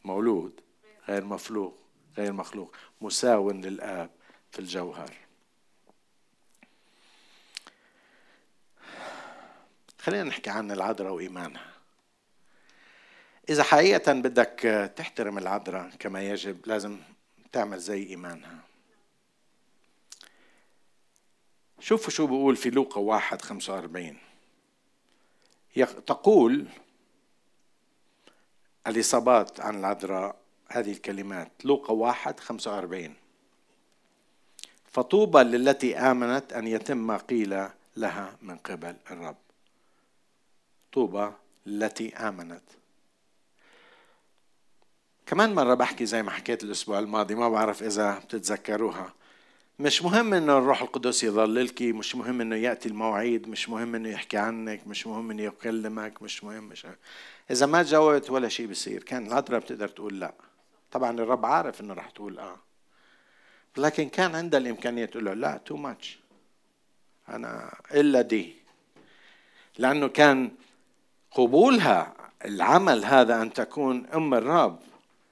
مولود 0.05 0.61
غير 1.09 1.25
مخلوق 1.25 1.79
غير 2.19 2.33
مخلوق 2.33 2.77
مساو 3.01 3.51
للآب 3.51 4.11
في 4.53 4.59
الجوهر. 4.59 5.11
خلينا 9.99 10.25
نحكي 10.25 10.51
عن 10.51 10.71
العذراء 10.71 11.13
وإيمانها. 11.13 11.75
إذا 13.49 13.63
حقيقة 13.63 14.13
بدك 14.13 14.93
تحترم 14.97 15.39
العذراء 15.39 15.91
كما 15.99 16.23
يجب 16.23 16.67
لازم 16.67 16.99
تعمل 17.53 17.79
زي 17.79 18.03
إيمانها. 18.03 18.74
شوفوا 21.85 22.11
شو 22.11 22.27
بقول 22.27 22.57
في 22.57 22.71
لوقا 22.71 23.01
واحد 23.01 23.43
خمسة 23.43 23.75
وأربعين. 23.75 24.19
تقول 26.07 26.67
الإصابات 28.87 29.61
عن 29.61 29.79
العذراء 29.79 30.37
هذه 30.69 30.93
الكلمات 30.93 31.53
لوقا 31.65 31.93
واحد 31.93 32.41
خمسة 32.41 32.75
وأربعين. 32.75 33.15
فطوبى 34.93 35.39
للتي 35.39 35.99
آمنت 35.99 36.53
أن 36.53 36.67
يتم 36.67 36.97
ما 36.97 37.17
قيل 37.17 37.69
لها 37.97 38.37
من 38.43 38.57
قبل 38.57 38.97
الرب. 39.11 39.37
طوبى 40.93 41.33
التي 41.67 42.17
آمنت. 42.17 42.65
كمان 45.27 45.55
مرة 45.55 45.75
بحكي 45.75 46.07
زي 46.07 46.23
ما 46.23 46.31
حكيت 46.31 46.65
الأسبوع 46.65 46.99
الماضي 46.99 47.35
ما 47.35 47.49
بعرف 47.49 47.83
إذا 47.83 48.19
بتتذكروها. 48.19 49.13
مش 49.79 50.03
مهم 50.03 50.35
إنه 50.35 50.59
الروح 50.59 50.83
القدس 50.83 51.25
يضللك 51.25 51.83
مش 51.83 52.17
مهم 52.17 52.41
إنه 52.41 52.57
يأتي 52.57 52.89
المواعيد 52.89 53.49
مش 53.49 53.69
مهم 53.69 53.95
إنه 53.95 54.09
يحكي 54.09 54.37
عنك 54.37 54.87
مش 54.87 55.07
مهم 55.07 55.31
إنه 55.31 55.43
يكلمك 55.43 56.23
مش 56.23 56.45
مهم 56.45 56.65
مش 56.65 56.87
إذا 57.51 57.67
ما 57.67 57.83
جاوبت 57.83 58.31
ولا 58.31 58.49
شيء 58.49 58.67
بصير 58.67 59.03
كان 59.03 59.27
العذراء 59.27 59.61
بتقدر 59.61 59.89
تقول 59.89 60.21
لا. 60.21 60.35
طبعا 60.93 61.11
الرب 61.11 61.47
عارف 61.47 61.81
إنه 61.81 61.95
رح 61.95 62.11
تقول 62.11 62.39
آه. 62.39 62.57
لكن 63.77 64.09
كان 64.09 64.35
عندها 64.35 64.61
الإمكانية 64.61 65.05
تقول 65.05 65.25
له 65.25 65.35
لا 65.35 65.61
تو 65.67 65.77
ماتش 65.77 66.19
أنا 67.29 67.75
إلا 67.95 68.23
دي. 68.23 68.57
لأنه 69.79 70.09
كان 70.09 70.51
قبولها 71.31 72.15
العمل 72.45 73.05
هذا 73.05 73.43
أن 73.43 73.53
تكون 73.53 74.07
أم 74.07 74.35
الرب 74.35 74.79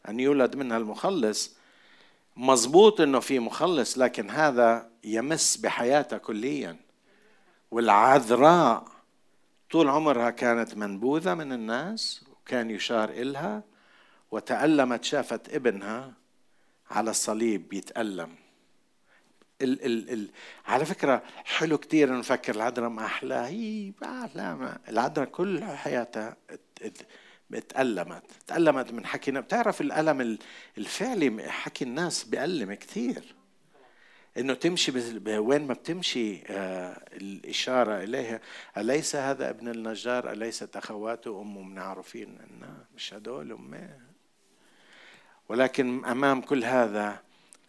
أن 0.08 0.20
يولد 0.20 0.56
منها 0.56 0.76
المخلص. 0.76 1.56
مظبوط 2.36 3.00
إنه 3.00 3.20
في 3.20 3.38
مخلص 3.38 3.98
لكن 3.98 4.30
هذا 4.30 4.90
يمس 5.04 5.56
بحياتها 5.56 6.18
كليا. 6.18 6.76
والعذراء 7.70 8.84
طول 9.70 9.88
عمرها 9.88 10.30
كانت 10.30 10.76
منبوذة 10.76 11.34
من 11.34 11.52
الناس 11.52 12.24
وكان 12.32 12.70
يشار 12.70 13.10
إلها 13.10 13.62
وتألمت 14.30 15.04
شافت 15.04 15.54
ابنها 15.54 16.12
على 16.90 17.10
الصليب 17.10 17.72
يتألم. 17.72 18.34
ال 19.62 19.84
ال 19.84 20.10
ال 20.10 20.30
على 20.66 20.84
فكرة 20.84 21.22
حلو 21.44 21.78
كتير 21.78 22.18
نفكر 22.18 22.54
العذراء 22.54 22.88
ما 22.88 23.04
أحلى. 23.04 23.34
هي 23.34 23.92
لا 24.34 24.78
العذراء 24.88 25.28
كل 25.28 25.64
حياتها 25.64 26.36
تألمت 27.60 28.22
تألمت 28.46 28.92
من 28.92 29.06
حكي 29.06 29.30
بتعرف 29.30 29.80
الألم 29.80 30.38
الفعلي 30.78 31.50
حكي 31.50 31.84
الناس 31.84 32.24
بيألم 32.24 32.74
كثير 32.74 33.34
إنه 34.38 34.54
تمشي 34.54 34.92
وين 35.38 35.66
ما 35.66 35.74
بتمشي 35.74 36.42
آه، 36.46 37.02
الإشارة 37.12 38.02
إليها 38.02 38.40
أليس 38.76 39.16
هذا 39.16 39.50
ابن 39.50 39.68
النجار؟ 39.68 40.32
أليست 40.32 40.76
أخواته 40.76 41.40
امه 41.40 41.62
منعرفين 41.62 42.38
مش 42.96 43.14
هدول 43.14 43.52
امه 43.52 43.98
ولكن 45.48 46.04
أمام 46.04 46.40
كل 46.40 46.64
هذا 46.64 47.22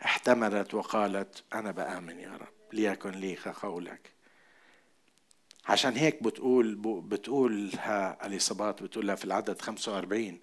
احتملت 0.05 0.73
وقالت 0.73 1.43
أنا 1.53 1.71
بآمن 1.71 2.19
يا 2.19 2.31
رب 2.31 2.73
ليكن 2.73 3.11
لي 3.11 3.35
كقولك 3.35 4.12
عشان 5.67 5.93
هيك 5.93 6.23
بتقول 6.23 6.75
بتقولها 6.85 8.25
اليصابات 8.25 8.83
بتقولها 8.83 9.15
في 9.15 9.25
العدد 9.25 9.61
45 9.61 10.39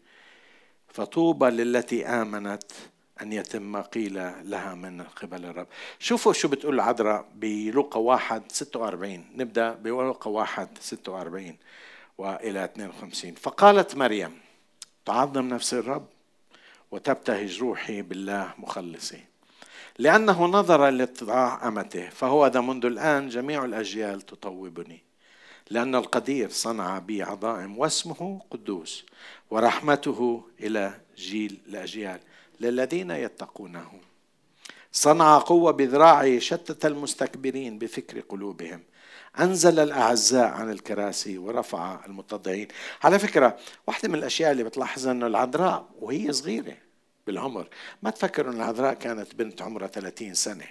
فطوبى 0.88 1.46
للتي 1.46 2.06
آمنت 2.06 2.72
أن 3.22 3.32
يتم 3.32 3.76
قيل 3.82 4.14
لها 4.50 4.74
من 4.74 5.02
قبل 5.02 5.44
الرب. 5.44 5.66
شوفوا 5.98 6.32
شو 6.32 6.48
بتقول 6.48 6.74
العذراء 6.74 7.28
بلوقا 7.34 8.00
واحد 8.00 8.42
46 8.48 9.24
نبدأ 9.36 9.72
بلوقا 9.72 10.30
واحد 10.30 10.68
46 10.80 11.56
وإلى 12.18 12.64
52 12.64 13.34
فقالت 13.34 13.96
مريم 13.96 14.38
تعظم 15.06 15.48
نفس 15.48 15.74
الرب 15.74 16.06
وتبتهج 16.90 17.58
روحي 17.60 18.02
بالله 18.02 18.54
مخلصي 18.58 19.24
لأنه 19.98 20.46
نظر 20.46 20.88
لاتضاع 20.88 21.68
أمته 21.68 22.08
فهو 22.08 22.46
ذا 22.46 22.60
منذ 22.60 22.86
الآن 22.86 23.28
جميع 23.28 23.64
الأجيال 23.64 24.20
تطوبني. 24.20 25.09
لأن 25.70 25.94
القدير 25.94 26.50
صنع 26.50 26.98
بي 26.98 27.22
عظائم 27.22 27.78
واسمه 27.78 28.40
قدوس 28.50 29.04
ورحمته 29.50 30.44
إلى 30.60 31.00
جيل 31.16 31.60
الأجيال 31.68 32.20
للذين 32.60 33.10
يتقونه. 33.10 33.90
صنع 34.92 35.38
قوة 35.38 35.72
بذراعه 35.72 36.38
شتت 36.38 36.86
المستكبرين 36.86 37.78
بفكر 37.78 38.20
قلوبهم. 38.20 38.82
أنزل 39.40 39.78
الأعزاء 39.78 40.48
عن 40.48 40.70
الكراسي 40.70 41.38
ورفع 41.38 42.04
المتضعين. 42.06 42.68
على 43.02 43.18
فكرة 43.18 43.58
واحدة 43.86 44.08
من 44.08 44.14
الأشياء 44.14 44.52
اللي 44.52 44.64
بتلاحظها 44.64 45.12
أنه 45.12 45.26
العذراء 45.26 45.88
وهي 46.00 46.32
صغيرة 46.32 46.76
بالعمر. 47.26 47.68
ما 48.02 48.10
تفكروا 48.10 48.52
أن 48.52 48.56
العذراء 48.56 48.94
كانت 48.94 49.34
بنت 49.34 49.62
عمرها 49.62 49.86
30 49.86 50.34
سنة. 50.34 50.66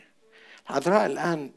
العذراء 0.69 1.05
الآن 1.05 1.51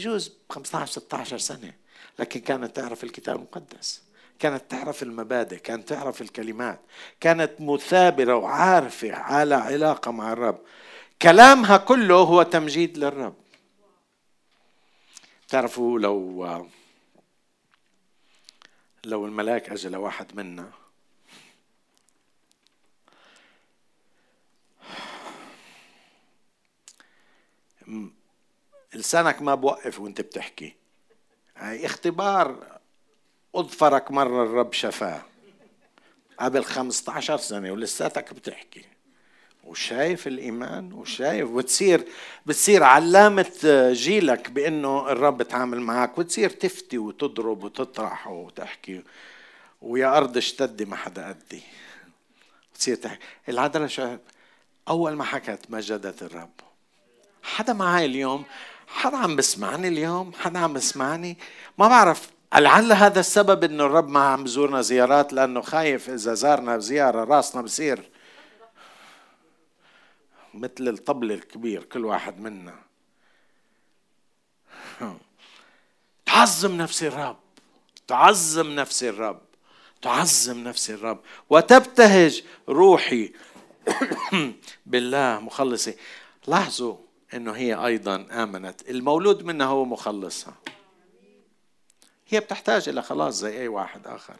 بجوز 0.00 0.32
15 0.50 0.86
16 0.86 1.38
سنة. 1.38 1.72
لكن 2.18 2.40
كانت 2.40 2.76
تعرف 2.76 3.04
الكتاب 3.04 3.36
المقدس 3.36 4.02
كانت 4.38 4.70
تعرف 4.70 5.02
المبادئ 5.02 5.58
كانت 5.58 5.88
تعرف 5.88 6.22
الكلمات 6.22 6.80
كانت 7.20 7.60
مثابرة 7.60 8.34
وعارفة 8.36 9.12
على 9.12 9.54
علاقة 9.54 10.10
مع 10.10 10.32
الرب. 10.32 10.58
كلامها 11.22 11.76
كله 11.76 12.14
هو 12.14 12.42
تمجيد 12.42 12.98
للرب. 12.98 13.34
تعرفوا 15.48 15.98
لو 15.98 16.46
لو 19.04 19.26
الملاك 19.26 19.70
اجى 19.70 19.88
لواحد 19.88 20.36
منا. 20.36 20.70
لسانك 28.94 29.42
ما 29.42 29.54
بوقف 29.54 30.00
وانت 30.00 30.20
بتحكي. 30.20 30.74
هاي 31.56 31.86
اختبار 31.86 32.78
اظفرك 33.54 34.10
مرة 34.10 34.44
الرب 34.44 34.72
شفاه. 34.72 35.22
قبل 36.38 36.64
15 36.64 37.36
سنة 37.36 37.72
ولساتك 37.72 38.34
بتحكي. 38.34 38.84
وشايف 39.64 40.26
الإيمان 40.26 40.92
وشايف 40.92 41.50
وتصير 41.50 42.04
بتصير 42.46 42.82
علامة 42.82 43.52
جيلك 43.92 44.50
بأنه 44.50 45.12
الرب 45.12 45.42
تعامل 45.42 45.80
معك 45.80 46.18
وتصير 46.18 46.50
تفتي 46.50 46.98
وتضرب 46.98 47.64
وتطرح 47.64 48.28
وتحكي. 48.28 49.02
ويا 49.82 50.16
أرض 50.16 50.36
اشتدي 50.36 50.84
ما 50.84 50.96
حدا 50.96 51.28
قدي 51.28 51.62
تصير 52.74 52.96
تحكي. 52.96 53.24
العذراء 53.48 53.86
شايف. 53.86 54.20
أول 54.88 55.12
ما 55.12 55.24
حكت 55.24 55.60
مجدت 55.68 56.22
الرب. 56.22 56.50
حدا 57.42 57.72
معي 57.72 58.04
اليوم 58.04 58.44
حدا 58.94 59.16
عم 59.16 59.36
بسمعني 59.36 59.88
اليوم؟ 59.88 60.32
حدا 60.32 60.58
عم 60.58 60.72
بسمعني؟ 60.72 61.38
ما 61.78 61.88
بعرف 61.88 62.30
لعل 62.54 62.92
هذا 62.92 63.20
السبب 63.20 63.64
إنه 63.64 63.86
الرب 63.86 64.08
ما 64.08 64.20
عم 64.20 64.44
بزورنا 64.44 64.80
زيارات 64.80 65.32
لأنه 65.32 65.60
خايف 65.60 66.10
إذا 66.10 66.34
زارنا 66.34 66.78
زياره 66.78 67.24
راسنا 67.24 67.62
بصير 67.62 68.10
مثل 70.54 70.88
الطبل 70.88 71.32
الكبير 71.32 71.84
كل 71.84 72.04
واحد 72.04 72.40
منا. 72.40 72.74
تعظم 76.26 76.76
نفسي 76.76 77.08
الرب. 77.08 77.36
تعظم 78.06 78.70
نفسي 78.70 79.08
الرب. 79.08 79.40
تعظم 80.02 80.58
نفسي 80.58 80.94
الرب. 80.94 81.20
وتبتهج 81.50 82.42
روحي 82.68 83.32
بالله 84.86 85.40
مخلصي. 85.40 85.96
لاحظوا 86.46 86.96
إنه 87.34 87.52
هي 87.52 87.74
أيضا 87.74 88.26
آمنت. 88.30 88.90
المولود 88.90 89.42
منها 89.42 89.66
هو 89.66 89.84
مخلصها. 89.84 90.54
هي 92.28 92.40
بتحتاج 92.40 92.88
إلى 92.88 93.02
خلاص 93.02 93.34
زي 93.34 93.60
أي 93.60 93.68
واحد 93.68 94.06
آخر. 94.06 94.36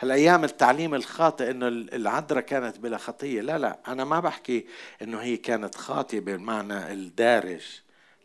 هالأيام 0.00 0.44
التعليم 0.44 0.94
الخاطئ 0.94 1.50
إنه 1.50 1.68
العذراء 1.68 2.42
كانت 2.42 2.78
بلا 2.78 2.98
خطية. 2.98 3.40
لا 3.40 3.58
لا 3.58 3.78
أنا 3.88 4.04
ما 4.04 4.20
بحكي 4.20 4.66
إنه 5.02 5.18
هي 5.18 5.36
كانت 5.36 5.74
خاطئة 5.74 6.20
بالمعنى 6.20 6.92
الدارج 6.92 7.62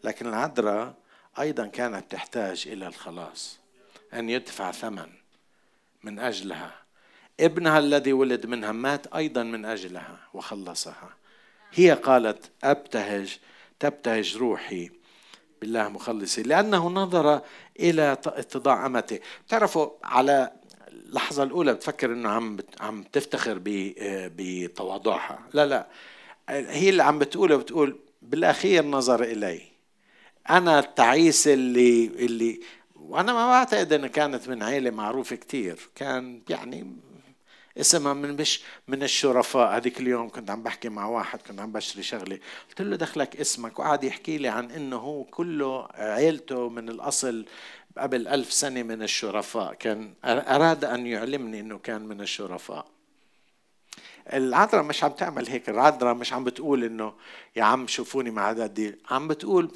لكن 0.03 0.27
العذراء 0.27 0.93
أيضا 1.39 1.67
كانت 1.67 2.11
تحتاج 2.11 2.67
إلى 2.67 2.87
الخلاص 2.87 3.59
أن 4.13 4.29
يدفع 4.29 4.71
ثمن 4.71 5.09
من 6.03 6.19
أجلها. 6.19 6.75
ابنها 7.39 7.79
الذي 7.79 8.13
ولد 8.13 8.45
منها 8.45 8.71
مات 8.71 9.07
أيضا 9.07 9.43
من 9.43 9.65
أجلها 9.65 10.17
وخلصها. 10.33 11.09
هي 11.73 11.91
قالت 11.91 12.51
أبتهج 12.63 13.39
تبتهج 13.83 14.37
روحي 14.37 14.89
بالله 15.61 15.89
مخلصي 15.89 16.43
لأنه 16.43 16.89
نظر 16.89 17.41
إلى 17.79 18.17
اتضاع 18.25 18.85
أمته. 18.85 19.19
تعرفوا 19.47 19.89
على 20.03 20.51
اللحظة 20.87 21.43
الأولى 21.43 21.73
بتفكر 21.73 22.13
إنه 22.13 22.29
عم 22.29 22.57
عم 22.79 23.03
تفتخر 23.03 23.61
بتواضعها. 23.65 25.39
لا 25.53 25.65
لا. 25.65 25.87
هي 26.49 26.89
اللي 26.89 27.03
عم 27.03 27.19
بتقوله 27.19 27.55
بتقول 27.55 27.99
بالأخير 28.21 28.85
نظر 28.85 29.23
إلي. 29.23 29.61
أنا 30.49 30.79
التعيس 30.79 31.47
اللي 31.47 32.05
اللي 32.05 32.59
وأنا 32.95 33.33
ما 33.33 33.47
بعتقد 33.47 33.93
إنها 33.93 34.07
كانت 34.07 34.49
من 34.49 34.63
عيلة 34.63 34.91
معروفة 34.91 35.35
كتير. 35.35 35.79
كان 35.95 36.41
يعني 36.49 36.95
اسمها 37.77 38.13
من 38.13 38.35
مش 38.35 38.61
من 38.87 39.03
الشرفاء. 39.03 39.77
هذيك 39.77 39.99
اليوم 39.99 40.29
كنت 40.29 40.49
عم 40.49 40.63
بحكي 40.63 40.89
مع 40.89 41.05
واحد 41.05 41.41
كنت 41.41 41.59
عم 41.59 41.71
بشتري 41.71 42.03
شغلة. 42.03 42.39
قلت 42.69 42.81
له 42.81 42.95
دخلك 42.95 43.35
اسمك 43.35 43.79
وقعد 43.79 44.03
يحكي 44.03 44.37
لي 44.37 44.47
عن 44.47 44.71
إنه 44.71 44.97
هو 44.97 45.23
كله 45.23 45.87
عيلته 45.93 46.69
من 46.69 46.89
الأصل 46.89 47.45
قبل 47.97 48.27
ألف 48.27 48.53
سنة 48.53 48.83
من 48.83 49.01
الشرفاء. 49.03 49.73
كان 49.73 50.13
أراد 50.25 50.85
أن 50.85 51.07
يعلمني 51.07 51.59
أنه 51.59 51.77
كان 51.77 52.01
من 52.01 52.21
الشرفاء. 52.21 52.85
العذراء 54.33 54.83
مش 54.83 55.03
عم 55.03 55.11
تعمل 55.11 55.47
هيك. 55.47 55.69
العذراء 55.69 56.13
مش 56.13 56.33
عم 56.33 56.43
بتقول 56.43 56.83
إنه 56.83 57.13
يا 57.55 57.63
عم 57.63 57.87
شوفوني 57.87 58.31
مع 58.31 58.51
دي 58.51 58.95
عم 59.09 59.27
بتقول 59.27 59.71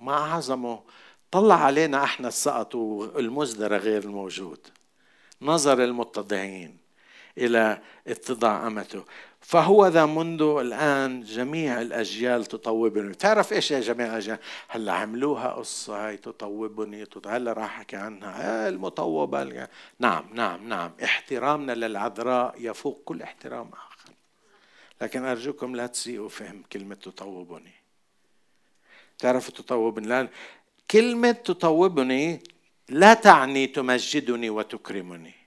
ما 0.00 0.14
عظمه. 0.16 0.82
طلع 1.30 1.54
علينا 1.54 2.04
أحنا 2.04 2.28
السقط 2.28 2.74
والمزدرى 2.74 3.76
غير 3.76 4.02
الموجود. 4.02 4.58
نظر 5.42 5.84
المتضعين 5.84 6.85
إلى 7.38 7.80
اتضاع 8.06 8.66
أمته. 8.66 9.04
فهو 9.40 9.86
ذا 9.86 10.06
منذ 10.06 10.42
الآن 10.42 11.22
جميع 11.22 11.80
الأجيال 11.80 12.44
تطوبني. 12.44 13.14
تعرف 13.14 13.52
إيش 13.52 13.70
يا 13.70 13.80
جميع 13.80 14.06
الأجيال؟ 14.06 14.38
هلأ 14.68 14.92
عملوها 14.92 15.48
قصة 15.48 16.08
هاي 16.08 16.16
تطوبني 16.16 17.04
هلا 17.26 17.52
راح 17.52 17.78
أحكي 17.78 17.96
عنها 17.96 18.68
المطوبة 18.68 19.68
نعم 19.98 20.24
نعم 20.32 20.68
نعم. 20.68 20.92
احترامنا 21.04 21.72
للعذراء 21.72 22.54
يفوق 22.58 23.02
كل 23.04 23.22
احترام 23.22 23.70
آخر. 23.72 24.10
لكن 25.00 25.24
أرجوكم 25.24 25.76
لا 25.76 25.86
تسيئوا 25.86 26.28
فهم 26.28 26.62
كلمة 26.72 26.94
تطوبني. 26.94 27.72
تعرف 29.18 29.50
تطوبني؟ 29.50 30.06
لا 30.06 30.28
كلمة 30.90 31.32
تطوبني 31.32 32.42
لا 32.88 33.14
تعني 33.14 33.66
تمجدني 33.66 34.50
وتكرمني. 34.50 35.45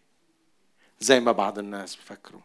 زي 0.99 1.19
ما 1.19 1.31
بعض 1.31 1.59
الناس 1.59 1.95
بفكروا. 1.95 2.41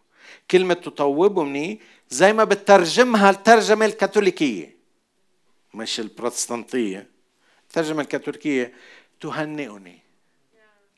كلمة 0.50 0.74
تطوبني 0.74 1.80
زي 2.10 2.32
ما 2.32 2.44
بترجمها 2.44 3.30
الترجمة 3.30 3.86
الكاثوليكية. 3.86 4.76
مش 5.74 6.00
البروتستانتية. 6.00 7.10
الترجمة 7.68 8.02
الكاثوليكية 8.02 8.72
تهنئني. 9.20 9.98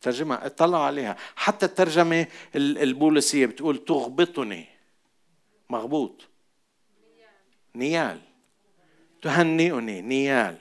ترجمة 0.02 0.34
اطلعوا 0.46 0.84
عليها. 0.84 1.16
حتى 1.36 1.66
الترجمة 1.66 2.26
البوليسية 2.56 3.46
بتقول 3.46 3.84
تغبطني. 3.84 4.66
مغبوط. 5.70 6.28
نيال. 7.74 8.20
تهنئني. 9.22 10.02
نيال. 10.02 10.58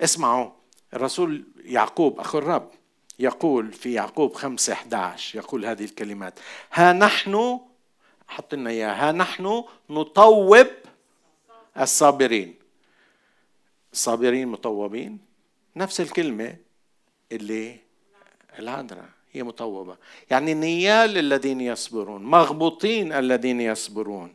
اسمعوا 0.00 0.50
الرسول 0.94 1.44
يعقوب 1.64 2.20
أخو 2.20 2.38
الرب 2.38 2.70
يقول 3.18 3.72
في 3.72 3.92
يعقوب 3.92 4.34
خمسة 4.34 4.72
11 4.72 5.38
يقول 5.38 5.66
هذه 5.66 5.84
الكلمات 5.84 6.38
ها 6.72 6.92
نحن 6.92 7.60
حط 8.28 8.54
لنا 8.54 8.70
إياها 8.70 9.08
ها 9.08 9.12
نحن 9.12 9.64
نطوب 9.90 10.66
الصابرين. 11.80 12.54
الصابرين 13.92 14.48
مطوبين؟ 14.48 15.18
نفس 15.76 16.00
الكلمة 16.00 16.56
اللي 17.32 17.76
العذراء 18.58 19.08
هي 19.32 19.42
مطوبة. 19.42 19.96
يعني 20.30 20.54
نيال 20.54 21.18
الذين 21.18 21.60
يصبرون 21.60 22.22
مغبوطين 22.22 23.12
الذين 23.12 23.60
يصبرون 23.60 24.34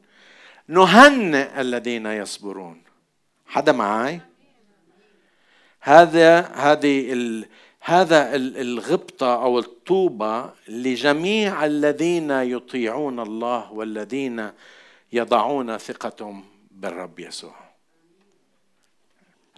نهنئ 0.68 1.62
الذين 1.62 2.06
يصبرون. 2.06 2.84
حدا 3.48 3.72
معي 3.72 4.22
هذا 5.80 6.40
هذه 6.40 7.14
هذا 7.84 8.36
الغبطة 8.36 9.44
أو 9.44 9.60
الطوبة 9.60 10.54
لجميع 10.68 11.66
الذين 11.66 12.32
يطيعون 12.32 13.20
الله 13.20 13.72
والذين 13.72 14.52
يضعون 15.14 15.78
ثقتهم 15.78 16.46
بالرب 16.72 17.20
يسوع. 17.20 17.56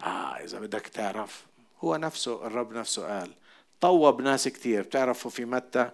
آه 0.04 0.36
إذا 0.44 0.58
بدك 0.58 0.86
تعرف 0.86 1.44
هو 1.84 1.96
نفسه 1.96 2.46
الرب 2.46 2.72
نفسه 2.72 3.18
قال 3.18 3.30
طوب 3.80 4.20
ناس 4.20 4.48
كثير 4.48 4.82
بتعرفوا 4.82 5.30
في 5.30 5.44
متى؟ 5.44 5.90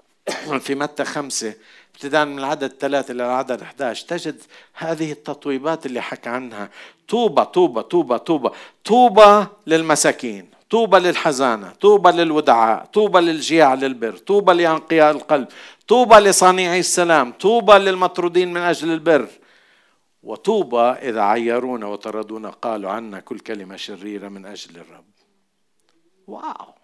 في 0.64 0.74
متى 0.74 1.04
خمسة 1.04 1.54
ابتداء 1.94 2.24
من 2.24 2.38
العدد 2.38 2.72
ثلاثة 2.80 3.12
إلى 3.12 3.26
العدد 3.26 3.62
11 3.62 4.06
تجد 4.06 4.42
هذه 4.74 5.12
التطويبات 5.12 5.86
اللي 5.86 6.00
حكى 6.00 6.28
عنها. 6.28 6.70
طوبة 7.08 7.44
طوبة 7.44 7.82
طوبة 7.82 8.16
طوبة 8.16 8.52
طوبة 8.84 9.48
للمساكين. 9.66 10.57
طوبى 10.70 10.98
للحزانة 10.98 11.70
طوبى 11.70 12.10
للودعاء 12.10 12.84
طوبى 12.84 13.20
للجياع 13.20 13.74
للبر 13.74 14.16
طوبى 14.16 14.52
لأنقياء 14.52 15.10
القلب 15.10 15.48
طوبى 15.88 16.14
لصانعي 16.14 16.80
السلام 16.80 17.32
طوبى 17.32 17.72
للمطرودين 17.72 18.52
من 18.52 18.60
أجل 18.60 18.90
البر. 18.90 19.28
وطوبى 20.22 20.80
إذا 20.80 21.20
عيرونا 21.20 21.86
وطردونا 21.86 22.50
قالوا 22.50 22.90
عنا 22.90 23.20
كل 23.20 23.38
كلمة 23.38 23.76
شريرة 23.76 24.28
من 24.28 24.46
أجل 24.46 24.76
الرب. 24.76 25.04
واو! 26.26 26.74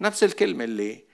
نفس 0.00 0.24
الكلمة 0.24 0.64
اللي 0.64 1.04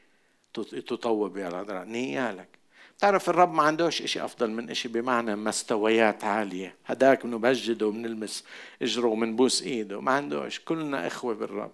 تطوب 0.54 1.36
يا 1.36 1.48
العذراء 1.48 1.84
نيالك 1.84 2.58
تعرف 2.98 3.30
الرب 3.30 3.54
ما 3.54 3.62
عندوش 3.62 4.02
إشي 4.02 4.24
أفضل 4.24 4.50
من 4.50 4.70
إشي 4.70 4.88
بمعنى 4.88 5.36
مستويات 5.36 6.24
عالية. 6.24 6.76
هداك 6.86 7.26
بنبجده 7.26 7.86
وبنلمس 7.86 8.44
إجره 8.82 9.06
وبنبوس 9.06 9.62
إيده. 9.62 10.00
ما 10.00 10.12
عندوش. 10.12 10.60
كلنا 10.60 11.06
إخوة 11.06 11.34
بالرب. 11.34 11.72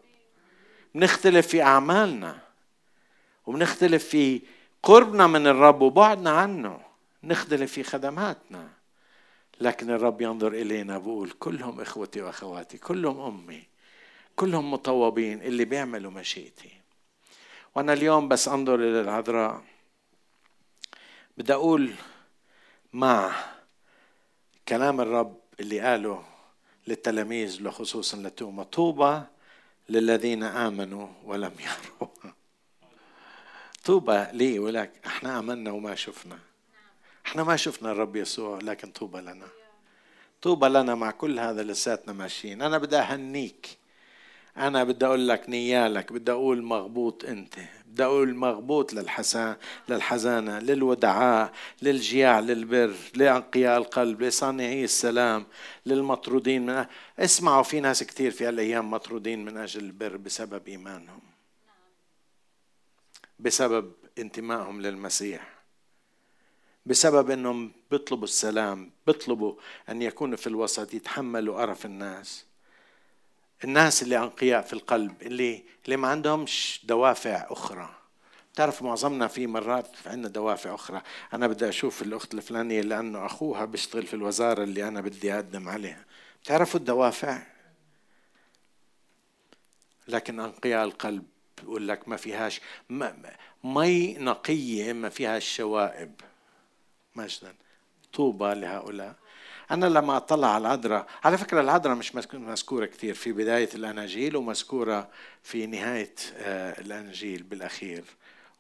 بنختلف 0.95 1.47
في 1.47 1.63
أعمالنا 1.63 2.39
وبنختلف 3.47 4.09
في 4.09 4.43
قربنا 4.83 5.27
من 5.27 5.47
الرب 5.47 5.83
وبعدنا 5.83 6.31
عنه 6.31 6.81
نختلف 7.23 7.73
في 7.73 7.83
خدماتنا. 7.83 8.69
لكن 9.61 9.91
الرب 9.91 10.21
ينظر 10.21 10.53
إلينا 10.53 10.99
بقول 10.99 11.31
كلهم 11.31 11.81
إخوتي 11.81 12.23
وأخواتي 12.23 12.79
كلهم 12.79 13.21
أمي 13.21 13.63
كلهم 14.37 14.71
مطوبين 14.71 15.43
اللي 15.43 15.65
بيعملوا 15.65 16.11
مشيئتي. 16.11 16.71
وأنا 17.75 17.93
اليوم 17.93 18.29
بس 18.29 18.49
أنظر 18.49 18.75
إلى 18.75 19.01
العذراء. 19.01 19.63
بدي 21.39 21.55
أقول 21.55 21.93
مع 22.93 23.33
كلام 24.69 25.01
الرب 25.01 25.37
اللي 25.61 25.81
قاله 25.81 26.25
للتلاميذ 26.87 27.71
خصوصا 27.71 28.17
لتوما. 28.17 28.63
طوبى 28.63 29.23
للذين 29.89 30.43
آمنوا 30.43 31.09
ولم 31.25 31.53
يروا. 31.61 32.09
طوبى 33.85 34.27
لي 34.33 34.59
ولك. 34.59 34.93
إحنا 35.07 35.39
آمنا 35.39 35.71
وما 35.71 35.95
شفنا. 35.95 36.39
إحنا 37.27 37.45
ما 37.45 37.57
شفنا 37.57 37.93
الرب 37.93 38.17
يسوع 38.17 38.59
لكن 38.59 38.91
طوبى 38.91 39.21
لنا. 39.21 39.49
طوبى 40.43 40.69
لنا 40.69 40.95
مع 40.95 41.11
كل 41.11 41.39
هذا 41.39 41.63
لساتنا 41.63 42.13
ماشيين. 42.13 42.63
أنا 42.63 42.79
بدي 42.79 42.97
أهنيك. 42.97 43.79
أنا 44.57 44.85
بدي 44.85 45.07
أقول 45.07 45.29
لك 45.29 45.49
نيالك 45.49 46.13
بدي 46.13 46.33
أقول 46.33 46.63
مغبوط 46.63 47.25
أنت. 47.25 47.55
بدي 47.87 48.05
أقول 48.05 48.35
مغبوط 48.35 48.93
للحسان 48.93 49.57
للحزانه 49.89 50.59
للودعاء 50.59 51.53
للجياع 51.83 52.41
للبر 52.41 52.95
لأنقياء 53.15 53.79
القلب 53.79 54.23
لصانعي 54.23 54.85
السلام 54.85 55.47
للمطرودين 55.87 56.67
من 56.67 56.85
اسمعوا 57.19 57.63
في 57.63 57.81
ناس 57.81 58.03
كثير 58.03 58.31
في 58.31 58.47
هالأيام 58.47 58.91
مطرودين 58.91 59.45
من 59.45 59.57
أجل 59.57 59.85
البر 59.85 60.17
بسبب 60.17 60.69
إيمانهم. 60.69 61.21
بسبب 63.39 63.93
انتمائهم 64.19 64.81
للمسيح. 64.81 65.55
بسبب 66.87 67.31
إنهم 67.31 67.73
بيطلبوا 67.91 68.25
السلام 68.25 68.91
بيطلبوا 69.07 69.55
أن 69.89 70.03
يكونوا 70.03 70.37
في 70.37 70.47
الوسط 70.47 70.95
يتحملوا 70.95 71.61
قرف 71.61 71.87
الناس. 71.87 72.45
الناس 73.65 74.03
اللي 74.03 74.19
أنقياء 74.19 74.63
في 74.63 74.73
القلب 74.73 75.23
اللي 75.23 75.65
اللي 75.85 75.97
ما 75.97 76.09
عندهمش 76.09 76.81
دوافع 76.85 77.47
أخرى. 77.51 77.95
تعرف 78.55 78.83
معظمنا 78.83 79.29
في 79.29 79.47
مرات 79.47 79.89
عندنا 80.07 80.29
دوافع 80.29 80.75
أخرى. 80.75 81.03
أنا 81.33 81.47
بدي 81.47 81.69
أشوف 81.69 82.03
الأخت 82.03 82.35
الفلانية 82.35 82.81
لأنه 82.81 83.27
أخوها 83.27 83.65
بيشتغل 83.65 84.07
في 84.07 84.15
الوزارة 84.15 84.63
اللي 84.63 84.89
أنا 84.89 85.01
بدي 85.01 85.35
أقدم 85.35 85.69
عليها. 85.69 86.05
بتعرفوا 86.43 86.81
الدوافع؟ 86.81 87.43
لكن 90.09 90.41
أنقياء 90.41 90.85
القلب 90.85 91.25
بيقول 91.61 91.89
لك 91.89 92.09
ما 92.09 92.17
فيهاش 92.17 92.61
مي 93.65 94.15
نقية 94.19 94.93
ما 94.93 95.09
فيهاش 95.09 95.57
شوائب. 95.57 96.21
مجدا 97.15 97.55
طوبى 98.13 98.55
لهؤلاء. 98.55 99.15
أنا 99.71 99.87
لما 99.87 100.17
أطلع 100.17 100.55
على 100.55 100.67
العذراء. 100.67 101.07
على 101.25 101.39
فكرة 101.39 101.61
العذراء 101.61 101.97
مش 101.97 102.15
مذكورة 102.35 102.87
كثير. 102.87 103.15
في 103.15 103.33
بداية 103.33 103.69
الأناجيل 103.75 104.37
ومذكورة 104.37 105.09
في 105.43 105.67
نهاية 105.67 106.15
آه، 106.37 106.81
الأناجيل 106.81 107.43
بالأخير. 107.43 108.05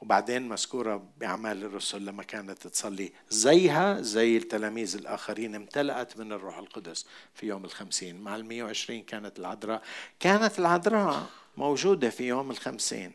وبعدين 0.00 0.48
مذكورة 0.48 1.06
بأعمال 1.18 1.64
الرسل 1.64 2.04
لما 2.04 2.22
كانت 2.22 2.66
تصلي. 2.66 3.12
زيها 3.30 4.00
زي 4.00 4.36
التلاميذ 4.36 4.96
الآخرين 4.96 5.54
امتلأت 5.54 6.16
من 6.18 6.32
الروح 6.32 6.58
القدس 6.58 7.06
في 7.34 7.46
يوم 7.46 7.64
الخمسين. 7.64 8.20
مع 8.20 8.36
المية 8.36 8.64
وعشرين 8.64 9.02
كانت 9.02 9.38
العذراء. 9.38 9.82
كانت 10.20 10.58
العذراء 10.58 11.26
موجودة 11.56 12.10
في 12.10 12.24
يوم 12.24 12.50
الخمسين. 12.50 13.12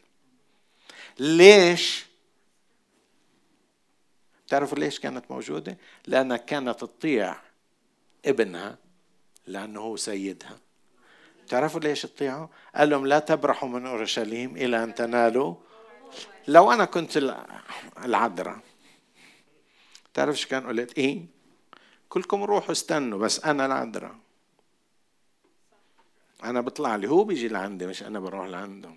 ليش؟ 1.20 2.06
تعرفوا 4.48 4.78
ليش 4.78 5.00
كانت 5.00 5.32
موجودة؟ 5.32 5.78
لأنها 6.08 6.38
كانت 6.38 6.80
تطيع 6.80 7.36
ابنها 8.26 8.78
لأنه 9.48 9.82
هو 9.82 9.96
سيدها. 9.96 10.60
تعرفوا 11.48 11.80
ليش 11.80 12.02
تطيعوا 12.02 12.48
قال 12.76 12.90
لهم 12.90 13.08
لا 13.08 13.20
تبرحوا 13.20 13.70
من 13.70 13.86
أورشليم 13.86 14.58
إلى 14.58 14.84
أن 14.84 14.96
تنالوا. 14.96 15.56
لو 16.48 16.72
أنا 16.72 16.86
كنت 16.86 17.18
العذراء. 18.06 18.60
تعرف 20.14 20.36
شو 20.36 20.48
كان 20.48 20.68
قلت؟ 20.68 20.98
إيه؟ 20.98 21.26
كلكم 22.10 22.44
روحوا 22.44 22.72
استنوا 22.72 23.20
بس 23.20 23.46
أنا 23.46 23.66
العذراء. 23.66 24.16
أنا 26.44 26.62
بطلع 26.62 26.96
لي. 26.96 27.10
هو 27.10 27.24
بيجي 27.24 27.48
لعندي 27.48 27.88
مش 27.88 28.04
أنا 28.04 28.20
بروح 28.20 28.48
لعنده. 28.48 28.92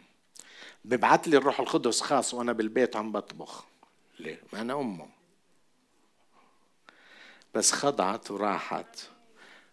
ببعث 0.84 1.28
لي 1.28 1.36
الروح 1.36 1.60
القدس 1.60 2.00
خاص 2.00 2.34
وأنا 2.34 2.52
بالبيت 2.52 2.96
عم 2.96 3.12
بطبخ. 3.12 3.64
ليه؟ 4.20 4.42
أنا 4.54 4.80
أمه. 4.80 5.08
بس 7.54 7.72
خضعت 7.72 8.30
وراحت. 8.30 9.11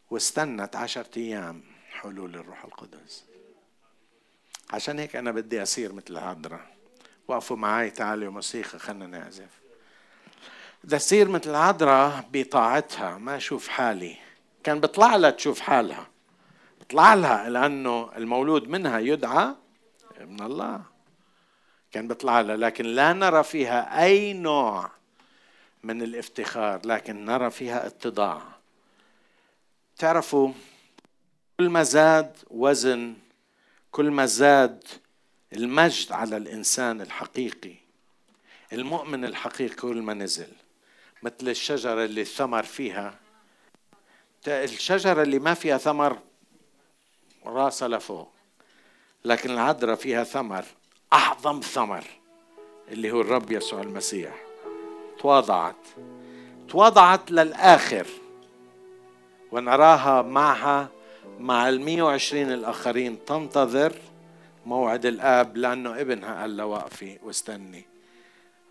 واستنت 0.10 0.76
عشرة 0.76 1.10
أيام 1.18 1.64
حلول 1.91 2.36
الروح 2.36 2.66
القدس. 2.66 3.26
عشان 4.74 4.99
هيك 4.99 5.16
أنا 5.16 5.32
بدي 5.32 5.64
أصير 5.64 5.93
مثل 5.93 6.05
العذراء 6.10 6.76
وقفوا 7.28 7.57
معي 7.57 7.89
تعالوا 7.89 8.32
موسيقى 8.32 8.80
خلنا 8.80 9.07
نعزف. 9.07 9.60
بدي 10.84 10.95
أصير 10.95 11.30
مثل 11.30 11.49
العذراء 11.49 12.30
بطاعتها 12.34 13.18
ما 13.18 13.38
أشوف 13.38 13.68
حالي. 13.68 14.18
كان 14.64 14.80
بيطلع 14.80 15.16
لها 15.16 15.30
تشوف 15.30 15.60
حالها. 15.60 16.07
بيطلع 16.80 17.14
لها 17.14 17.49
لأنه 17.49 18.12
المولود 18.18 18.70
منها 18.70 18.99
يدعى 18.99 19.55
من 20.20 20.41
الله. 20.41 20.82
كان 21.91 22.07
بيطلع 22.07 22.41
لها 22.41 22.57
لكن 22.57 22.86
لا 22.86 23.14
نرى 23.14 23.43
فيها 23.43 24.03
أي 24.03 24.34
نوع 24.34 24.91
من 25.84 26.01
الافتخار 26.01 26.82
لكن 26.86 27.26
نرى 27.26 27.49
فيها 27.49 27.88
اتضاع. 27.88 28.59
تعرفوا 29.99 30.51
كل 31.59 31.69
ما 31.69 31.83
زاد 31.83 32.37
وزن 32.49 33.15
كل 33.91 34.11
ما 34.11 34.25
زاد 34.25 34.83
المجد 35.53 36.11
على 36.11 36.37
الإنسان 36.37 37.01
الحقيقي. 37.01 37.75
المؤمن 38.73 39.25
الحقيقي 39.25 39.75
كل 39.75 40.01
ما 40.01 40.13
نزل. 40.13 40.47
مثل 41.23 41.49
الشجرة 41.49 42.05
اللي 42.05 42.21
الثمر 42.21 42.63
فيها. 42.63 43.19
الشجرة 44.47 45.21
اللي 45.21 45.39
ما 45.39 45.53
فيها 45.53 45.77
ثمر 45.77 46.19
راسها 47.45 47.87
لفوق 47.87 48.31
لكن 49.25 49.51
العذراء 49.51 49.95
فيها 49.95 50.23
ثمر 50.23 50.65
أعظم 51.13 51.59
ثمر 51.59 52.03
اللي 52.87 53.11
هو 53.11 53.21
الرب 53.21 53.51
يسوع 53.51 53.81
المسيح. 53.81 54.35
تواضعت 55.19 55.87
تواضعت 56.69 57.31
للآخر. 57.31 58.07
ونراها 59.51 60.21
معها 60.21 60.89
مع 61.39 61.69
المية 61.69 62.03
وعشرين 62.03 62.51
الآخرين. 62.51 63.25
تنتظر 63.25 63.93
موعد 64.65 65.05
الآب 65.05 65.57
لأنه 65.57 66.01
ابنها 66.01 66.41
قال 66.41 66.57
لها 66.57 66.65
وقفي 66.65 67.17
واستني. 67.23 67.85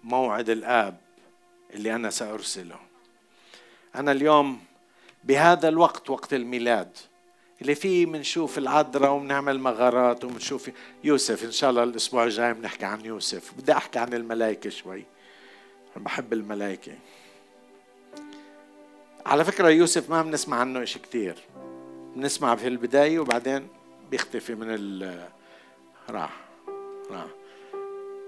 موعد 0.04 0.50
الآب 0.50 0.96
اللي 1.74 1.94
أنا 1.94 2.10
سأرسله. 2.10 2.76
أنا 3.94 4.12
اليوم 4.12 4.60
بهذا 5.24 5.68
الوقت 5.68 6.10
وقت 6.10 6.34
الميلاد 6.34 6.96
اللي 7.60 7.74
فيه 7.74 8.06
بنشوف 8.06 8.58
العذراء 8.58 9.12
وبنعمل 9.12 9.60
مغارات 9.60 10.24
وبنشوف 10.24 10.70
يوسف. 11.04 11.44
إن 11.44 11.52
شاء 11.52 11.70
الله 11.70 11.82
الأسبوع 11.82 12.24
الجاي 12.24 12.54
بنحكي 12.54 12.84
عن 12.84 13.04
يوسف. 13.04 13.52
بدي 13.58 13.72
أحكي 13.72 13.98
عن 13.98 14.14
الملائكة 14.14 14.70
شوي. 14.70 15.04
بحب 15.96 16.32
الملائكة. 16.32 16.92
على 19.28 19.44
فكرة 19.44 19.68
يوسف 19.68 20.10
ما 20.10 20.22
بنسمع 20.22 20.56
عنه 20.56 20.82
إشي 20.82 20.98
كتير. 20.98 21.36
بنسمع 22.16 22.56
في 22.56 22.68
البداية 22.68 23.18
وبعدين 23.18 23.68
بيختفي 24.10 24.54
من 24.54 24.66
ال 24.70 25.18
راح 26.10 26.30
راح. 27.10 27.26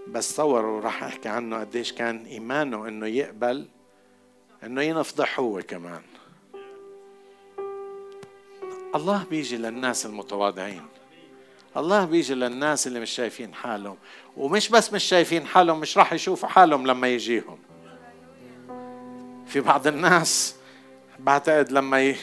بس 0.09 0.33
تصوروا 0.33 0.81
راح 0.81 1.05
أحكي 1.05 1.29
عنه 1.29 1.61
قديش 1.61 1.93
كان 1.93 2.25
إيمانه 2.25 2.89
إنه 2.89 3.07
يقبل 3.07 3.67
إنه 4.65 4.83
ينفضح 4.83 5.41
هو 5.41 5.63
كمان. 5.63 6.03
الله 8.95 9.25
بيجي 9.31 9.57
للناس 9.57 10.07
المتواضعين. 10.07 10.87
الله 11.77 12.05
بيجي 12.05 12.35
للناس 12.35 12.87
اللي 12.87 13.01
مش 13.01 13.11
شايفين 13.11 13.55
حالهم. 13.55 13.97
ومش 14.37 14.69
بس 14.69 14.93
مش 14.93 15.05
شايفين 15.05 15.47
حالهم 15.47 15.81
مش 15.81 15.99
راح 15.99 16.13
يشوفوا 16.13 16.49
حالهم 16.49 16.87
لما 16.87 17.09
يجيهم. 17.09 17.59
في 19.47 19.61
بعض 19.61 19.87
الناس 19.87 20.60
بعتقد 21.25 21.73
لما 21.73 22.03
ي... 22.03 22.17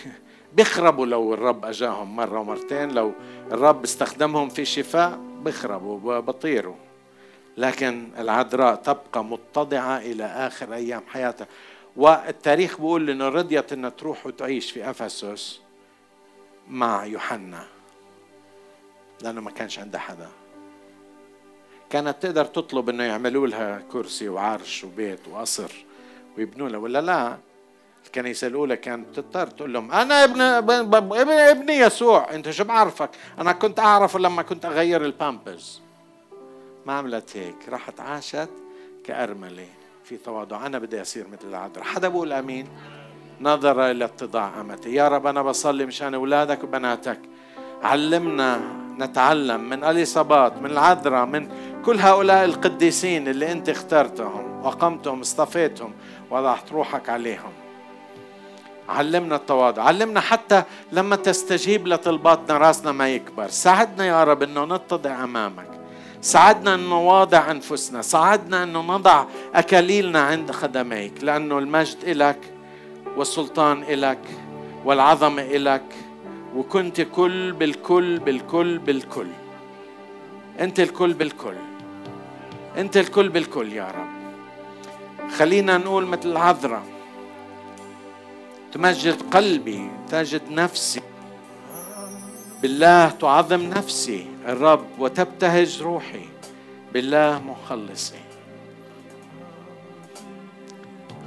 بيخربوا 0.53 1.05
لو 1.05 1.33
الرب 1.33 1.65
أجاهم 1.65 2.15
مرة 2.15 2.39
ومرتين 2.39 2.91
لو 2.91 3.11
الرب 3.51 3.83
استخدمهم 3.83 4.49
في 4.49 4.65
شفاء 4.65 5.19
بيخربوا 5.43 6.19
بطيروا 6.19 6.75
لكن 7.57 8.09
العذراء 8.17 8.75
تبقى 8.75 9.23
متضعة 9.23 9.97
إلى 9.97 10.23
آخر 10.23 10.73
أيام 10.73 11.03
حياتها. 11.07 11.47
والتاريخ 11.95 12.77
بيقول 12.77 13.09
إنه 13.09 13.29
رضيت 13.29 13.73
إنها 13.73 13.89
تروح 13.89 14.25
وتعيش 14.25 14.71
في 14.71 14.89
أفسس 14.89 15.59
مع 16.69 17.05
يوحنا. 17.05 17.67
لأنه 19.21 19.41
ما 19.41 19.51
كانش 19.51 19.79
عندها 19.79 20.01
حدا. 20.01 20.29
كانت 21.89 22.15
تقدر 22.21 22.45
تطلب 22.45 22.89
إنه 22.89 23.03
يعملوا 23.03 23.47
لها 23.47 23.81
كرسي 23.91 24.29
وعرش 24.29 24.83
وبيت 24.83 25.27
وقصر 25.27 25.71
ويبنوا 26.37 26.69
لها 26.69 26.79
ولا 26.79 27.01
لا؟ 27.01 27.37
الكنيسة 28.07 28.47
الأولى 28.47 28.77
كانت 28.77 29.15
تضطر 29.15 29.47
تقول 29.47 29.73
لهم 29.73 29.91
أنا 29.91 30.23
ابن 30.23 30.41
ابن 30.41 31.31
ابني 31.31 31.77
يسوع 31.77 32.33
أنت 32.33 32.49
شو 32.49 32.63
بعرفك؟ 32.63 33.09
أنا 33.39 33.51
كنت 33.51 33.79
أعرفه 33.79 34.19
لما 34.19 34.41
كنت 34.41 34.65
أغير 34.65 35.05
البامبرز 35.05 35.81
ما 36.85 36.93
عملت 36.93 37.37
هيك 37.37 37.69
راحت 37.69 37.99
عاشت 37.99 38.49
كأرملة 39.03 39.67
في 40.03 40.17
تواضع 40.17 40.65
أنا 40.65 40.79
بدي 40.79 41.01
أصير 41.01 41.27
مثل 41.27 41.47
العذراء. 41.49 41.83
حدا 41.85 42.07
بقول 42.07 42.33
أمين؟ 42.33 42.67
نظر 43.41 43.91
إلى 43.91 44.05
اتضاع 44.05 44.61
أمتي. 44.61 44.93
يا 44.93 45.07
رب 45.07 45.27
أنا 45.27 45.41
بصلي 45.41 45.85
مشان 45.85 46.13
أولادك 46.13 46.63
وبناتك. 46.63 47.19
علمنا 47.83 48.61
نتعلم 48.99 49.69
من 49.69 49.83
اليصابات 49.83 50.61
من 50.61 50.71
العذراء 50.71 51.25
من 51.25 51.49
كل 51.85 51.99
هؤلاء 51.99 52.45
القديسين 52.45 53.27
اللي 53.27 53.51
أنت 53.51 53.69
اخترتهم 53.69 54.65
وقمتهم 54.65 55.19
اصطفيتهم 55.19 55.93
وضعت 56.31 56.71
روحك 56.71 57.09
عليهم. 57.09 57.51
علمنا 58.89 59.35
التواضع. 59.35 59.83
علمنا 59.83 60.19
حتى 60.19 60.63
لما 60.91 61.15
تستجيب 61.15 61.87
لطلباتنا 61.87 62.57
راسنا 62.57 62.91
ما 62.91 63.09
يكبر. 63.09 63.47
ساعدنا 63.47 64.05
يا 64.05 64.23
رب 64.23 64.43
إنه 64.43 64.65
نتضع 64.65 65.23
أمامك. 65.23 65.67
ساعدنا 66.21 66.75
أن 66.75 66.79
نواضع 66.79 67.51
أنفسنا. 67.51 68.01
ساعدنا 68.01 68.63
أن 68.63 68.73
نضع 68.73 69.25
أكاليلنا 69.55 70.21
عند 70.21 70.51
خدميك. 70.51 71.23
لأنه 71.23 71.59
المجد 71.59 71.97
إلك 72.03 72.39
والسلطان 73.17 73.83
إلك 73.83 74.19
والعظمة 74.85 75.41
إلك 75.41 75.95
وكنت 76.55 77.01
كل 77.01 77.51
بالكل 77.51 78.19
بالكل 78.19 78.77
بالكل. 78.77 79.27
أنت 80.59 80.79
الكل 80.79 81.13
بالكل. 81.13 81.55
أنت 82.77 82.97
الكل 82.97 83.29
بالكل 83.29 83.73
يا 83.73 83.87
رب. 83.87 84.17
خلينا 85.31 85.77
نقول 85.77 86.05
مثل 86.05 86.29
العذراء. 86.31 86.83
تمجد 88.77 89.21
قلبي 89.33 89.89
تجد 90.11 90.51
نفسي. 90.51 91.01
بالله 92.61 93.09
تعظم 93.09 93.61
نفسي 93.61 94.27
الرب 94.47 94.85
وتبتهج 94.99 95.81
روحي. 95.81 96.25
بالله 96.93 97.41
مخلصي. 97.41 98.19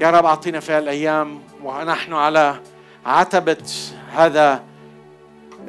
يا 0.01 0.11
رب 0.11 0.25
أعطينا 0.25 0.61
في 0.61 0.79
الأيام 0.79 1.41
ونحن 1.63 2.13
على 2.13 2.61
عتبة 3.07 3.67
هذا 4.13 4.63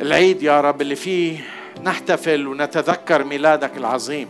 العيد 0.01 0.43
يا 0.43 0.61
رب 0.61 0.81
اللي 0.81 0.95
فيه 0.95 1.43
نحتفل 1.83 2.47
ونتذكر 2.47 3.23
ميلادك 3.23 3.77
العظيم. 3.77 4.27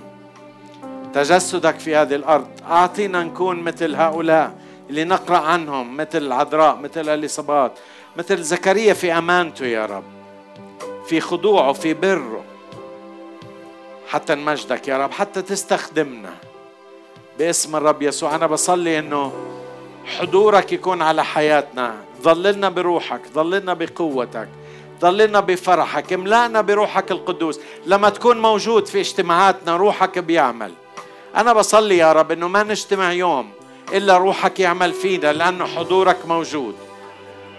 تجسدك 1.14 1.80
في 1.80 1.96
هذه 1.96 2.16
الأرض. 2.16 2.48
أعطينا 2.70 3.24
نكون 3.24 3.60
مثل 3.60 3.96
هؤلاء. 3.96 4.61
اللي 4.92 5.04
نقرأ 5.04 5.38
عنهم 5.38 5.98
مثل 5.98 6.18
العذراء 6.18 6.76
مثل 6.76 7.10
اليصابات 7.10 7.72
مثل 8.18 8.42
زكريا 8.42 8.94
في 8.94 9.14
أمانته 9.18 9.66
يا 9.66 9.86
رب 9.86 10.04
في 11.08 11.22
خضوعه 11.22 11.74
في 11.74 11.94
بره 11.94 12.44
حتى 14.08 14.36
نمجدك 14.36 14.88
يا 14.88 14.98
رب 14.98 15.12
حتى 15.12 15.42
تستخدمنا 15.42 16.34
باسم 17.40 17.76
الرب 17.76 18.02
يسوع. 18.02 18.36
أنا 18.36 18.48
بصلي 18.48 19.00
إنه 19.00 19.34
حضورك 20.20 20.74
يكون 20.74 21.02
على 21.02 21.24
حياتنا. 21.26 21.96
ظللنا 22.22 22.70
بروحك 22.70 23.22
ظللنا 23.34 23.74
بقوتك 23.74 24.50
ظللنا 25.02 25.40
بفرحك 25.40 26.14
املأنا 26.14 26.62
بروحك 26.62 27.12
القدوس. 27.12 27.60
لما 27.86 28.10
تكون 28.10 28.42
موجود 28.42 28.88
في 28.88 29.00
اجتماعاتنا 29.00 29.78
روحك 29.78 30.20
بيعمل. 30.20 30.72
أنا 31.36 31.54
بصلي 31.54 31.98
يا 31.98 32.14
رب 32.14 32.32
إنه 32.32 32.48
ما 32.48 32.64
نجتمع 32.64 33.14
يوم 33.14 33.61
إلا 33.94 34.18
روحك 34.18 34.60
يعمل 34.60 34.94
فينا 34.94 35.34
لأنه 35.34 35.66
حضورك 35.66 36.18
موجود. 36.28 36.76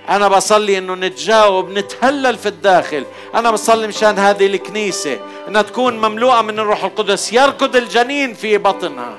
أنا 0.09 0.29
بصلي 0.29 0.79
إنه 0.79 0.95
نتجاوب 0.95 1.70
نتهلل 1.70 2.37
في 2.37 2.47
الداخل. 2.47 3.05
أنا 3.35 3.51
بصلي 3.51 3.87
مشان 3.87 4.18
هذه 4.18 4.47
الكنيسة 4.47 5.18
إنها 5.49 5.62
تكون 5.62 5.99
مملوءة 5.99 6.43
من 6.43 6.59
الروح 6.59 6.85
القدس 6.85 7.33
يركض 7.33 7.77
الجنين 7.77 8.35
في 8.35 8.59
بطنها. 8.59 9.16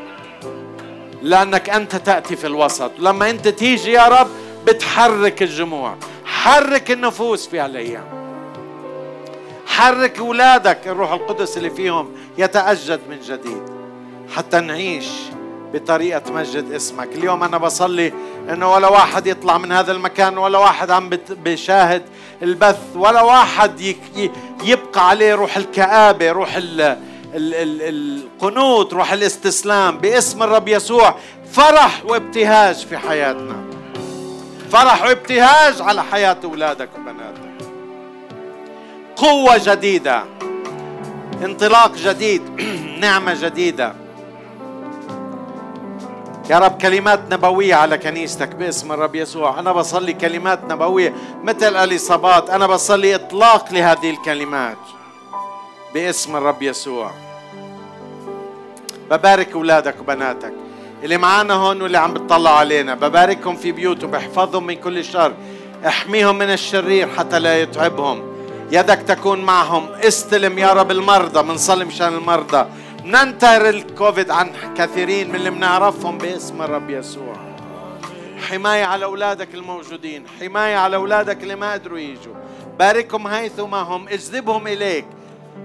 لأنك 1.21 1.69
أنت 1.69 1.95
تأتي 1.95 2.35
في 2.35 2.47
الوسط. 2.47 2.91
لما 2.99 3.29
أنت 3.29 3.47
تيجي 3.47 3.91
يا 3.91 4.07
رب 4.07 4.29
بتحرك 4.65 5.43
الجموع. 5.43 5.95
حرك 6.25 6.91
النفوس 6.91 7.47
في 7.47 7.59
هالأيام. 7.59 8.05
حرك 9.65 10.19
أولادك 10.19 10.87
الروح 10.87 11.11
القدس 11.11 11.57
اللي 11.57 11.69
فيهم 11.69 12.11
يتأجد 12.37 12.99
من 13.09 13.19
جديد. 13.19 13.63
حتى 14.35 14.59
نعيش 14.59 15.07
بطريقة 15.73 16.19
تمجد 16.19 16.71
اسمك. 16.71 17.07
اليوم 17.15 17.43
أنا 17.43 17.57
بصلي 17.57 18.13
أنه 18.49 18.73
ولا 18.73 18.87
واحد 18.87 19.27
يطلع 19.27 19.57
من 19.57 19.71
هذا 19.71 19.91
المكان 19.91 20.37
ولا 20.37 20.57
واحد 20.57 20.91
عم 20.91 21.09
بيشاهد 21.29 22.03
البث 22.41 22.95
ولا 22.95 23.21
واحد 23.21 23.95
يبقى 24.63 25.09
عليه 25.09 25.35
روح 25.35 25.57
الكآبة 25.57 26.31
روح 26.31 26.55
ال 26.55 26.97
القنوط 27.35 28.93
روح 28.93 29.13
الاستسلام 29.13 29.97
باسم 29.97 30.43
الرب 30.43 30.67
يسوع. 30.67 31.15
فرح 31.51 32.05
وابتهاج 32.05 32.75
في 32.75 32.97
حياتنا. 32.97 33.55
فرح 34.71 35.03
وابتهاج 35.03 35.81
على 35.81 36.03
حياة 36.03 36.37
أولادك 36.43 36.89
وبناتك. 36.95 37.53
قوة 39.15 39.61
جديدة. 39.65 40.23
انطلاق 41.43 41.95
جديد. 41.95 42.41
نعمة 43.01 43.33
جديدة. 43.41 44.02
يا 46.49 46.59
رب 46.59 46.81
كلمات 46.81 47.33
نبوية 47.33 47.75
على 47.75 47.97
كنيستك 47.97 48.55
باسم 48.55 48.91
الرب 48.91 49.15
يسوع. 49.15 49.59
أنا 49.59 49.71
بصلي 49.71 50.13
كلمات 50.13 50.59
نبوية 50.63 51.13
مثل 51.43 51.75
الإصابات 51.75 52.49
أنا 52.49 52.67
بصلي 52.67 53.15
إطلاق 53.15 53.73
لهذه 53.73 54.09
الكلمات 54.09 54.77
باسم 55.93 56.35
الرب 56.35 56.61
يسوع. 56.61 57.11
ببارك 59.11 59.51
أولادك 59.53 59.99
وبناتك. 59.99 60.53
اللي 61.03 61.17
معانا 61.17 61.53
هون 61.53 61.81
واللي 61.81 61.97
عم 61.97 62.13
بتطلعوا 62.13 62.57
علينا 62.57 62.95
بباركهم 62.95 63.55
في 63.55 63.71
بيوتهم 63.71 64.11
بحفظهم 64.11 64.65
من 64.65 64.75
كل 64.75 65.05
شر. 65.05 65.33
احميهم 65.87 66.37
من 66.37 66.49
الشرير 66.49 67.09
حتى 67.17 67.39
لا 67.39 67.61
يتعبهم. 67.61 68.33
يدك 68.71 68.99
تكون 69.07 69.41
معهم. 69.41 69.87
استلم 70.07 70.59
يا 70.59 70.73
رب 70.73 70.91
المرضى 70.91 71.43
بنصلي 71.43 71.85
مشان 71.85 72.13
المرضى. 72.13 72.65
ننتهر 73.05 73.69
الكوفيد 73.69 74.29
عن 74.31 74.73
كثيرين 74.77 75.29
من 75.29 75.35
اللي 75.35 75.49
بنعرفهم 75.49 76.17
باسم 76.17 76.61
الرب 76.61 76.89
يسوع. 76.89 77.35
حماية 78.49 78.85
على 78.85 79.05
أولادك 79.05 79.55
الموجودين 79.55 80.25
حماية 80.39 80.75
على 80.75 80.95
أولادك 80.95 81.43
اللي 81.43 81.55
ما 81.55 81.73
قدروا 81.73 81.99
يجوا. 81.99 82.33
باركهم 82.79 83.27
حيثما 83.27 83.77
هم 83.81 84.07
اجذبهم 84.07 84.67
إليك. 84.67 85.05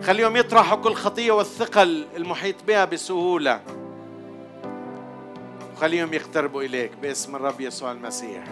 خليهم 0.06 0.36
يطرحوا 0.36 0.76
كل 0.76 0.94
خطية 0.94 1.32
والثقل 1.32 2.06
المحيط 2.16 2.56
بها 2.66 2.84
بسهولة. 2.84 3.60
وخليهم 5.76 6.14
يقتربوا 6.14 6.62
إليك 6.62 6.92
باسم 7.02 7.36
الرب 7.36 7.60
يسوع 7.60 7.92
المسيح. 7.92 8.44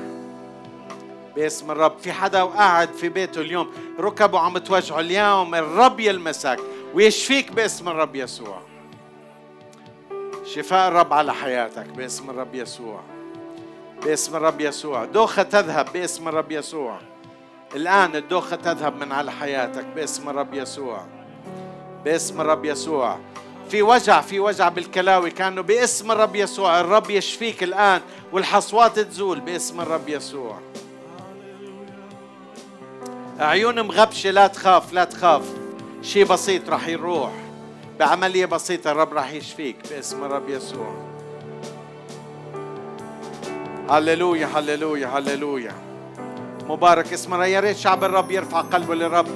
باسم 1.36 1.70
الرب. 1.70 1.98
في 1.98 2.12
حدا 2.12 2.42
قاعد 2.42 2.92
في 2.92 3.08
بيته 3.08 3.40
اليوم 3.40 3.70
ركبه 4.00 4.38
عم 4.38 4.58
توجعه 4.58 5.00
اليوم 5.00 5.54
الرب 5.54 6.00
يلمسك. 6.00 6.58
ويشفيك 6.94 7.52
باسم 7.52 7.88
الرب 7.88 8.16
يسوع. 8.16 8.65
شفاء 10.54 10.88
الرب 10.88 11.12
على 11.12 11.34
حياتك 11.34 11.86
باسم 11.86 12.30
الرب 12.30 12.54
يسوع. 12.54 13.00
باسم 14.04 14.36
الرب 14.36 14.60
يسوع. 14.60 15.04
دوخة 15.04 15.42
تذهب 15.42 15.86
باسم 15.94 16.28
الرب 16.28 16.52
يسوع. 16.52 16.98
الآن 17.76 18.16
الدوخة 18.16 18.56
تذهب 18.56 18.96
من 18.96 19.12
على 19.12 19.32
حياتك 19.32 19.84
باسم 19.84 20.28
الرب 20.28 20.54
يسوع. 20.54 21.06
باسم 22.04 22.40
الرب 22.40 22.64
يسوع. 22.64 23.18
في 23.70 23.82
وجع 23.82 24.20
في 24.20 24.40
وجع 24.40 24.68
بالكلاوي 24.68 25.30
كأنه 25.30 25.62
باسم 25.62 26.10
الرب 26.12 26.36
يسوع. 26.36 26.80
الرب 26.80 27.10
يشفيك 27.10 27.62
الآن 27.62 28.00
والحصوات 28.32 28.98
تزول 28.98 29.40
باسم 29.40 29.80
الرب 29.80 30.08
يسوع. 30.08 30.58
عيون 33.38 33.80
مغبشة 33.80 34.30
لا 34.30 34.46
تخاف 34.46 34.92
لا 34.92 35.04
تخاف. 35.04 35.42
شيء 36.02 36.24
بسيط 36.24 36.70
راح 36.70 36.88
يروح. 36.88 37.45
بعملية 37.98 38.46
بسيطة 38.46 38.92
الرب 38.92 39.12
راح 39.12 39.32
يشفيك 39.32 39.76
باسم 39.90 40.24
الرب 40.24 40.48
يسوع. 40.48 40.94
هللويا 43.90 44.46
هللويا 44.46 45.06
هللويا. 45.06 45.72
مبارك 46.68 47.12
اسم 47.12 47.34
الرب. 47.34 47.46
يا 47.46 47.60
ريت 47.60 47.76
شعب 47.76 48.04
الرب 48.04 48.30
يرفع 48.30 48.60
قلبه 48.60 48.94
للرب. 48.94 49.26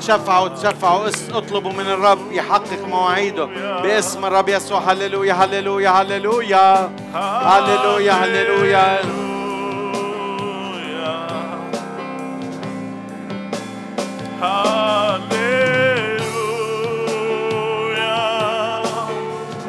تشفعوا 0.00 0.48
تشفعوا 0.48 1.08
اطلبوا 1.08 1.72
من 1.72 1.86
الرب 1.86 2.32
يحقق 2.32 2.84
مواعيده 2.88 3.44
باسم 3.82 4.24
الرب 4.24 4.48
يسوع. 4.48 4.80
هللويا 4.80 5.32
هللويا. 5.32 5.90
هللويا 5.94 6.90
هللويا. 7.14 8.12
هللويا. 8.12 9.00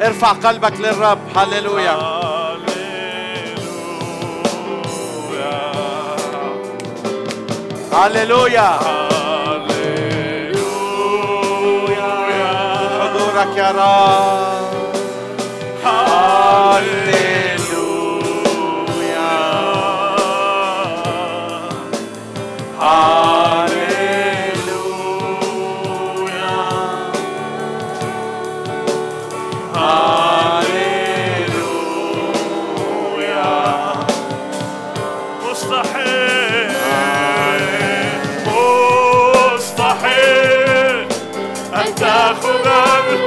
ارفع 0.06 0.32
قلبك 0.32 0.80
للرب. 0.80 1.18
هللويا. 1.36 2.22
هللويا. 7.92 8.78
حضورك 13.00 13.56
يا 13.56 13.70
رب. 13.70 14.41
Zachlan 42.02 43.21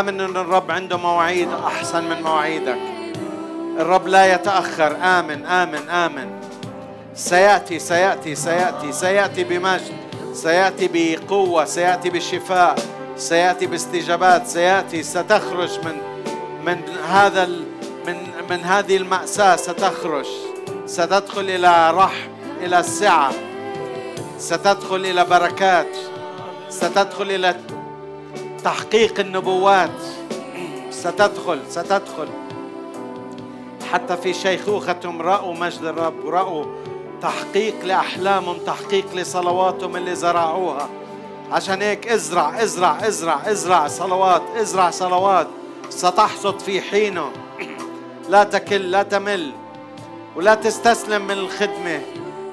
آمن 0.00 0.20
أن 0.20 0.36
الرب 0.36 0.70
عنده 0.70 0.96
مواعيد 0.96 1.48
أحسن 1.66 2.04
من 2.04 2.22
مواعيدك. 2.22 2.78
الرب 3.78 4.06
لا 4.06 4.34
يتأخر. 4.34 4.96
آمن 4.96 5.46
آمن 5.46 5.88
آمن. 5.88 6.30
سيأتي 7.14 7.78
سيأتي 7.78 8.34
سيأتي 8.34 8.92
سيأتي 8.92 9.44
بمجد 9.44 9.94
سيأتي 10.32 10.90
بقوة 10.92 11.64
سيأتي 11.64 12.10
بالشفاء 12.10 12.74
سيأتي 13.16 13.66
باستجابات 13.66 14.46
سيأتي 14.46 15.02
ستخرج 15.02 15.78
من 15.84 15.96
من 16.64 16.82
هذا 17.08 17.46
من 18.06 18.16
من 18.50 18.64
هذه 18.64 18.96
المأساة 18.96 19.56
ستخرج. 19.56 20.26
ستدخل 20.86 21.40
إلى 21.40 21.90
رحم 21.90 22.30
إلى 22.62 22.78
السعة. 22.78 23.32
ستدخل 24.38 24.96
إلى 24.96 25.24
بركات. 25.24 25.96
ستدخل 26.68 27.30
إلى 27.30 27.56
تحقيق 28.64 29.20
النبوات. 29.20 29.90
ستدخل 30.90 31.60
ستدخل. 31.68 32.28
حتى 33.92 34.16
في 34.16 34.34
شيخوختهم 34.34 35.22
رأوا 35.22 35.54
مجد 35.54 35.82
الرب 35.82 36.24
ورأوا 36.24 36.64
تحقيق 37.22 37.84
لأحلامهم 37.84 38.58
تحقيق 38.66 39.14
لصلواتهم 39.14 39.96
اللي 39.96 40.14
زرعوها. 40.14 40.88
عشان 41.52 41.82
هيك 41.82 42.08
ازرع 42.08 42.62
ازرع 42.62 43.06
ازرع 43.06 43.50
ازرع 43.50 43.88
صلوات 43.88 44.42
ازرع 44.56 44.90
صلوات. 44.90 45.46
ستحصد 45.90 46.58
في 46.58 46.80
حينه. 46.80 47.30
لا 48.28 48.44
تكل 48.44 48.90
لا 48.90 49.02
تمل. 49.02 49.52
ولا 50.36 50.54
تستسلم 50.54 51.26
من 51.26 51.38
الخدمة. 51.38 52.00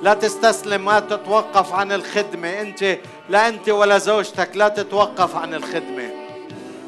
لا 0.02 0.14
تستسلم 0.14 0.86
ما 0.86 1.00
تتوقف 1.00 1.74
عن 1.74 1.92
الخدمة. 1.92 2.48
أنت 2.48 2.98
لا 3.30 3.48
أنت 3.48 3.70
ولا 3.70 3.98
زوجتك 3.98 4.50
لا 4.56 4.68
تتوقف 4.68 5.36
عن 5.36 5.54
الخدمة. 5.54 6.10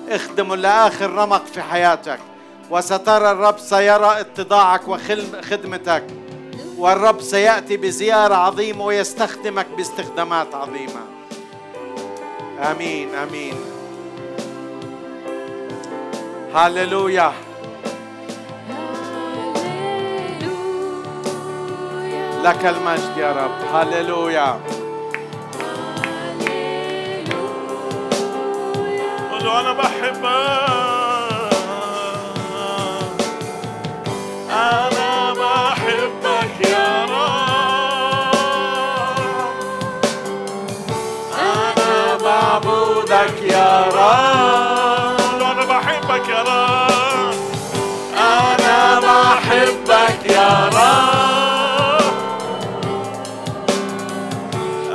اخدموا 0.09 0.55
لآخر 0.55 1.09
رمق 1.09 1.45
في 1.45 1.61
حياتك. 1.61 2.19
وسترى 2.69 3.31
الرب 3.31 3.59
سيرى 3.59 4.19
اتضاعك 4.19 4.87
وخدمتك 4.87 6.03
والرب 6.77 7.21
سيأتي 7.21 7.77
بزيارة 7.77 8.35
عظيمة 8.35 8.85
ويستخدمك 8.85 9.67
باستخدامات 9.77 10.55
عظيمة. 10.55 11.01
آمين 12.71 13.15
آمين. 13.15 13.55
هللويا. 16.55 17.33
لك 22.43 22.65
المجد 22.65 23.17
يا 23.17 23.31
رب. 23.31 23.75
هللويا. 23.75 24.59
قل 29.43 29.49
أنا 29.49 29.73
بحبك 29.73 30.23
أنا 34.49 35.33
بحبك 35.33 36.69
يا 36.69 37.05
رب. 37.05 38.33
أنا 41.39 42.17
معبودك 42.23 43.41
يا 43.41 43.85
رب. 43.87 44.23
بحبك 49.01 50.25
يا 50.25 50.69
رب. 50.73 52.13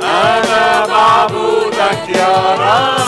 أنا 0.03 0.87
معبودك 0.87 2.09
يا 2.09 2.55
رب. 2.59 2.98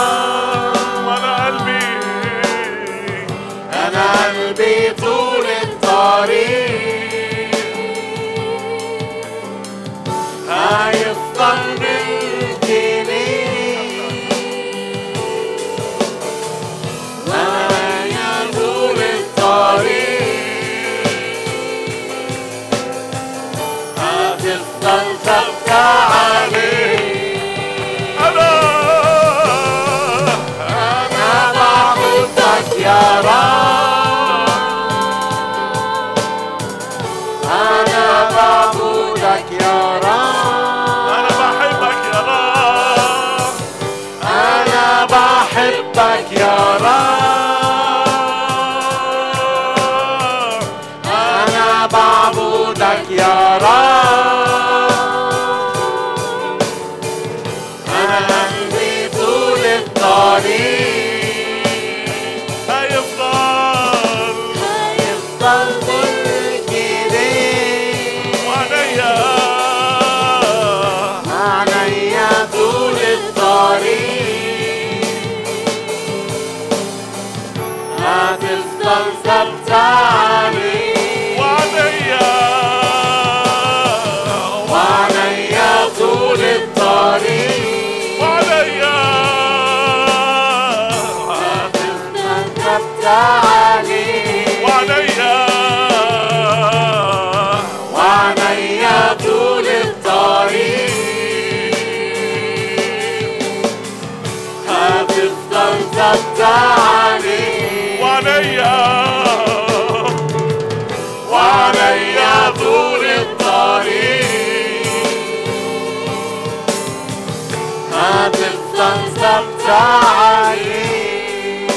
علي 119.74 121.68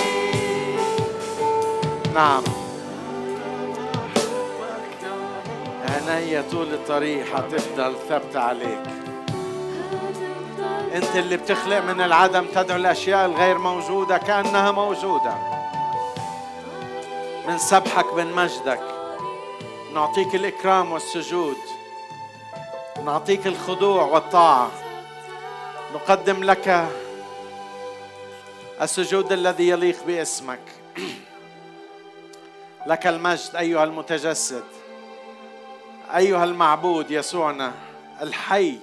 نعم. 2.15 2.43
عيني 6.09 6.43
طول 6.43 6.75
الطريق 6.75 7.35
حتفضل 7.35 7.95
ثابتة 8.09 8.41
عليك. 8.41 8.83
انت 10.95 11.17
اللي 11.17 11.37
بتخلق 11.37 11.79
من 11.79 12.01
العدم 12.01 12.47
تدعو 12.55 12.77
الأشياء 12.77 13.27
الغير 13.27 13.59
موجودة 13.59 14.19
كأنها 14.19 14.71
موجودة. 14.71 15.35
من 17.49 17.59
سبحك 17.59 18.15
من 18.15 18.33
مجدك. 18.33 18.81
نعطيك 19.95 20.35
الإكرام 20.35 20.93
والسجود. 20.93 21.57
نعطيك 23.05 23.47
الخضوع 23.47 24.03
والطاعة. 24.03 24.71
نقدم 25.95 26.45
لك 26.45 26.89
السجود 28.83 29.33
الذي 29.33 29.69
يليق 29.69 30.05
باسمك. 30.07 30.61
لك 32.87 33.07
المجد 33.07 33.57
أيها 33.57 33.85
المتجسد 33.85 34.65
أيها 36.15 36.45
المعبود 36.45 37.11
يسوعنا 37.11 37.73
الحي 38.23 38.79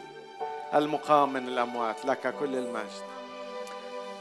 المقام 0.73 1.33
من 1.33 1.47
الأموات 1.47 2.05
لك 2.05 2.35
كل 2.39 2.55
المجد. 2.55 3.03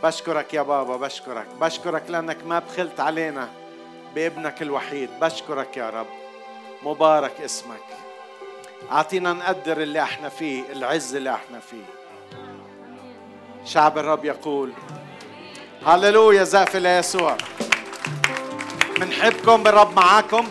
بشكرك 0.03 0.55
يا 0.55 0.62
بابا 0.62 0.97
بشكرك 0.97 1.47
بشكرك 1.61 2.11
لأنك 2.11 2.47
ما 2.47 2.59
بخلت 2.59 3.01
علينا 3.01 3.49
بابنك 4.14 4.62
الوحيد. 4.62 5.11
بشكرك 5.21 5.77
يا 5.77 5.91
رب 5.91 6.07
مبارك 6.83 7.41
اسمك. 7.41 7.87
أعطينا 8.93 9.33
نقدر 9.33 9.83
اللي 9.83 10.03
إحنا 10.03 10.29
فيه 10.29 10.73
العز 10.73 11.14
اللي 11.14 11.35
إحنا 11.35 11.61
فيه. 11.61 11.85
شعب 13.64 13.99
الرب 13.99 14.25
يقول 14.25 14.73
هللويا 15.87 16.45
زقف 16.45 16.76
ليسوع. 16.76 17.37
بنحبكم 19.01 19.62
بالرب 19.62 19.97
معاكم. 19.97 20.47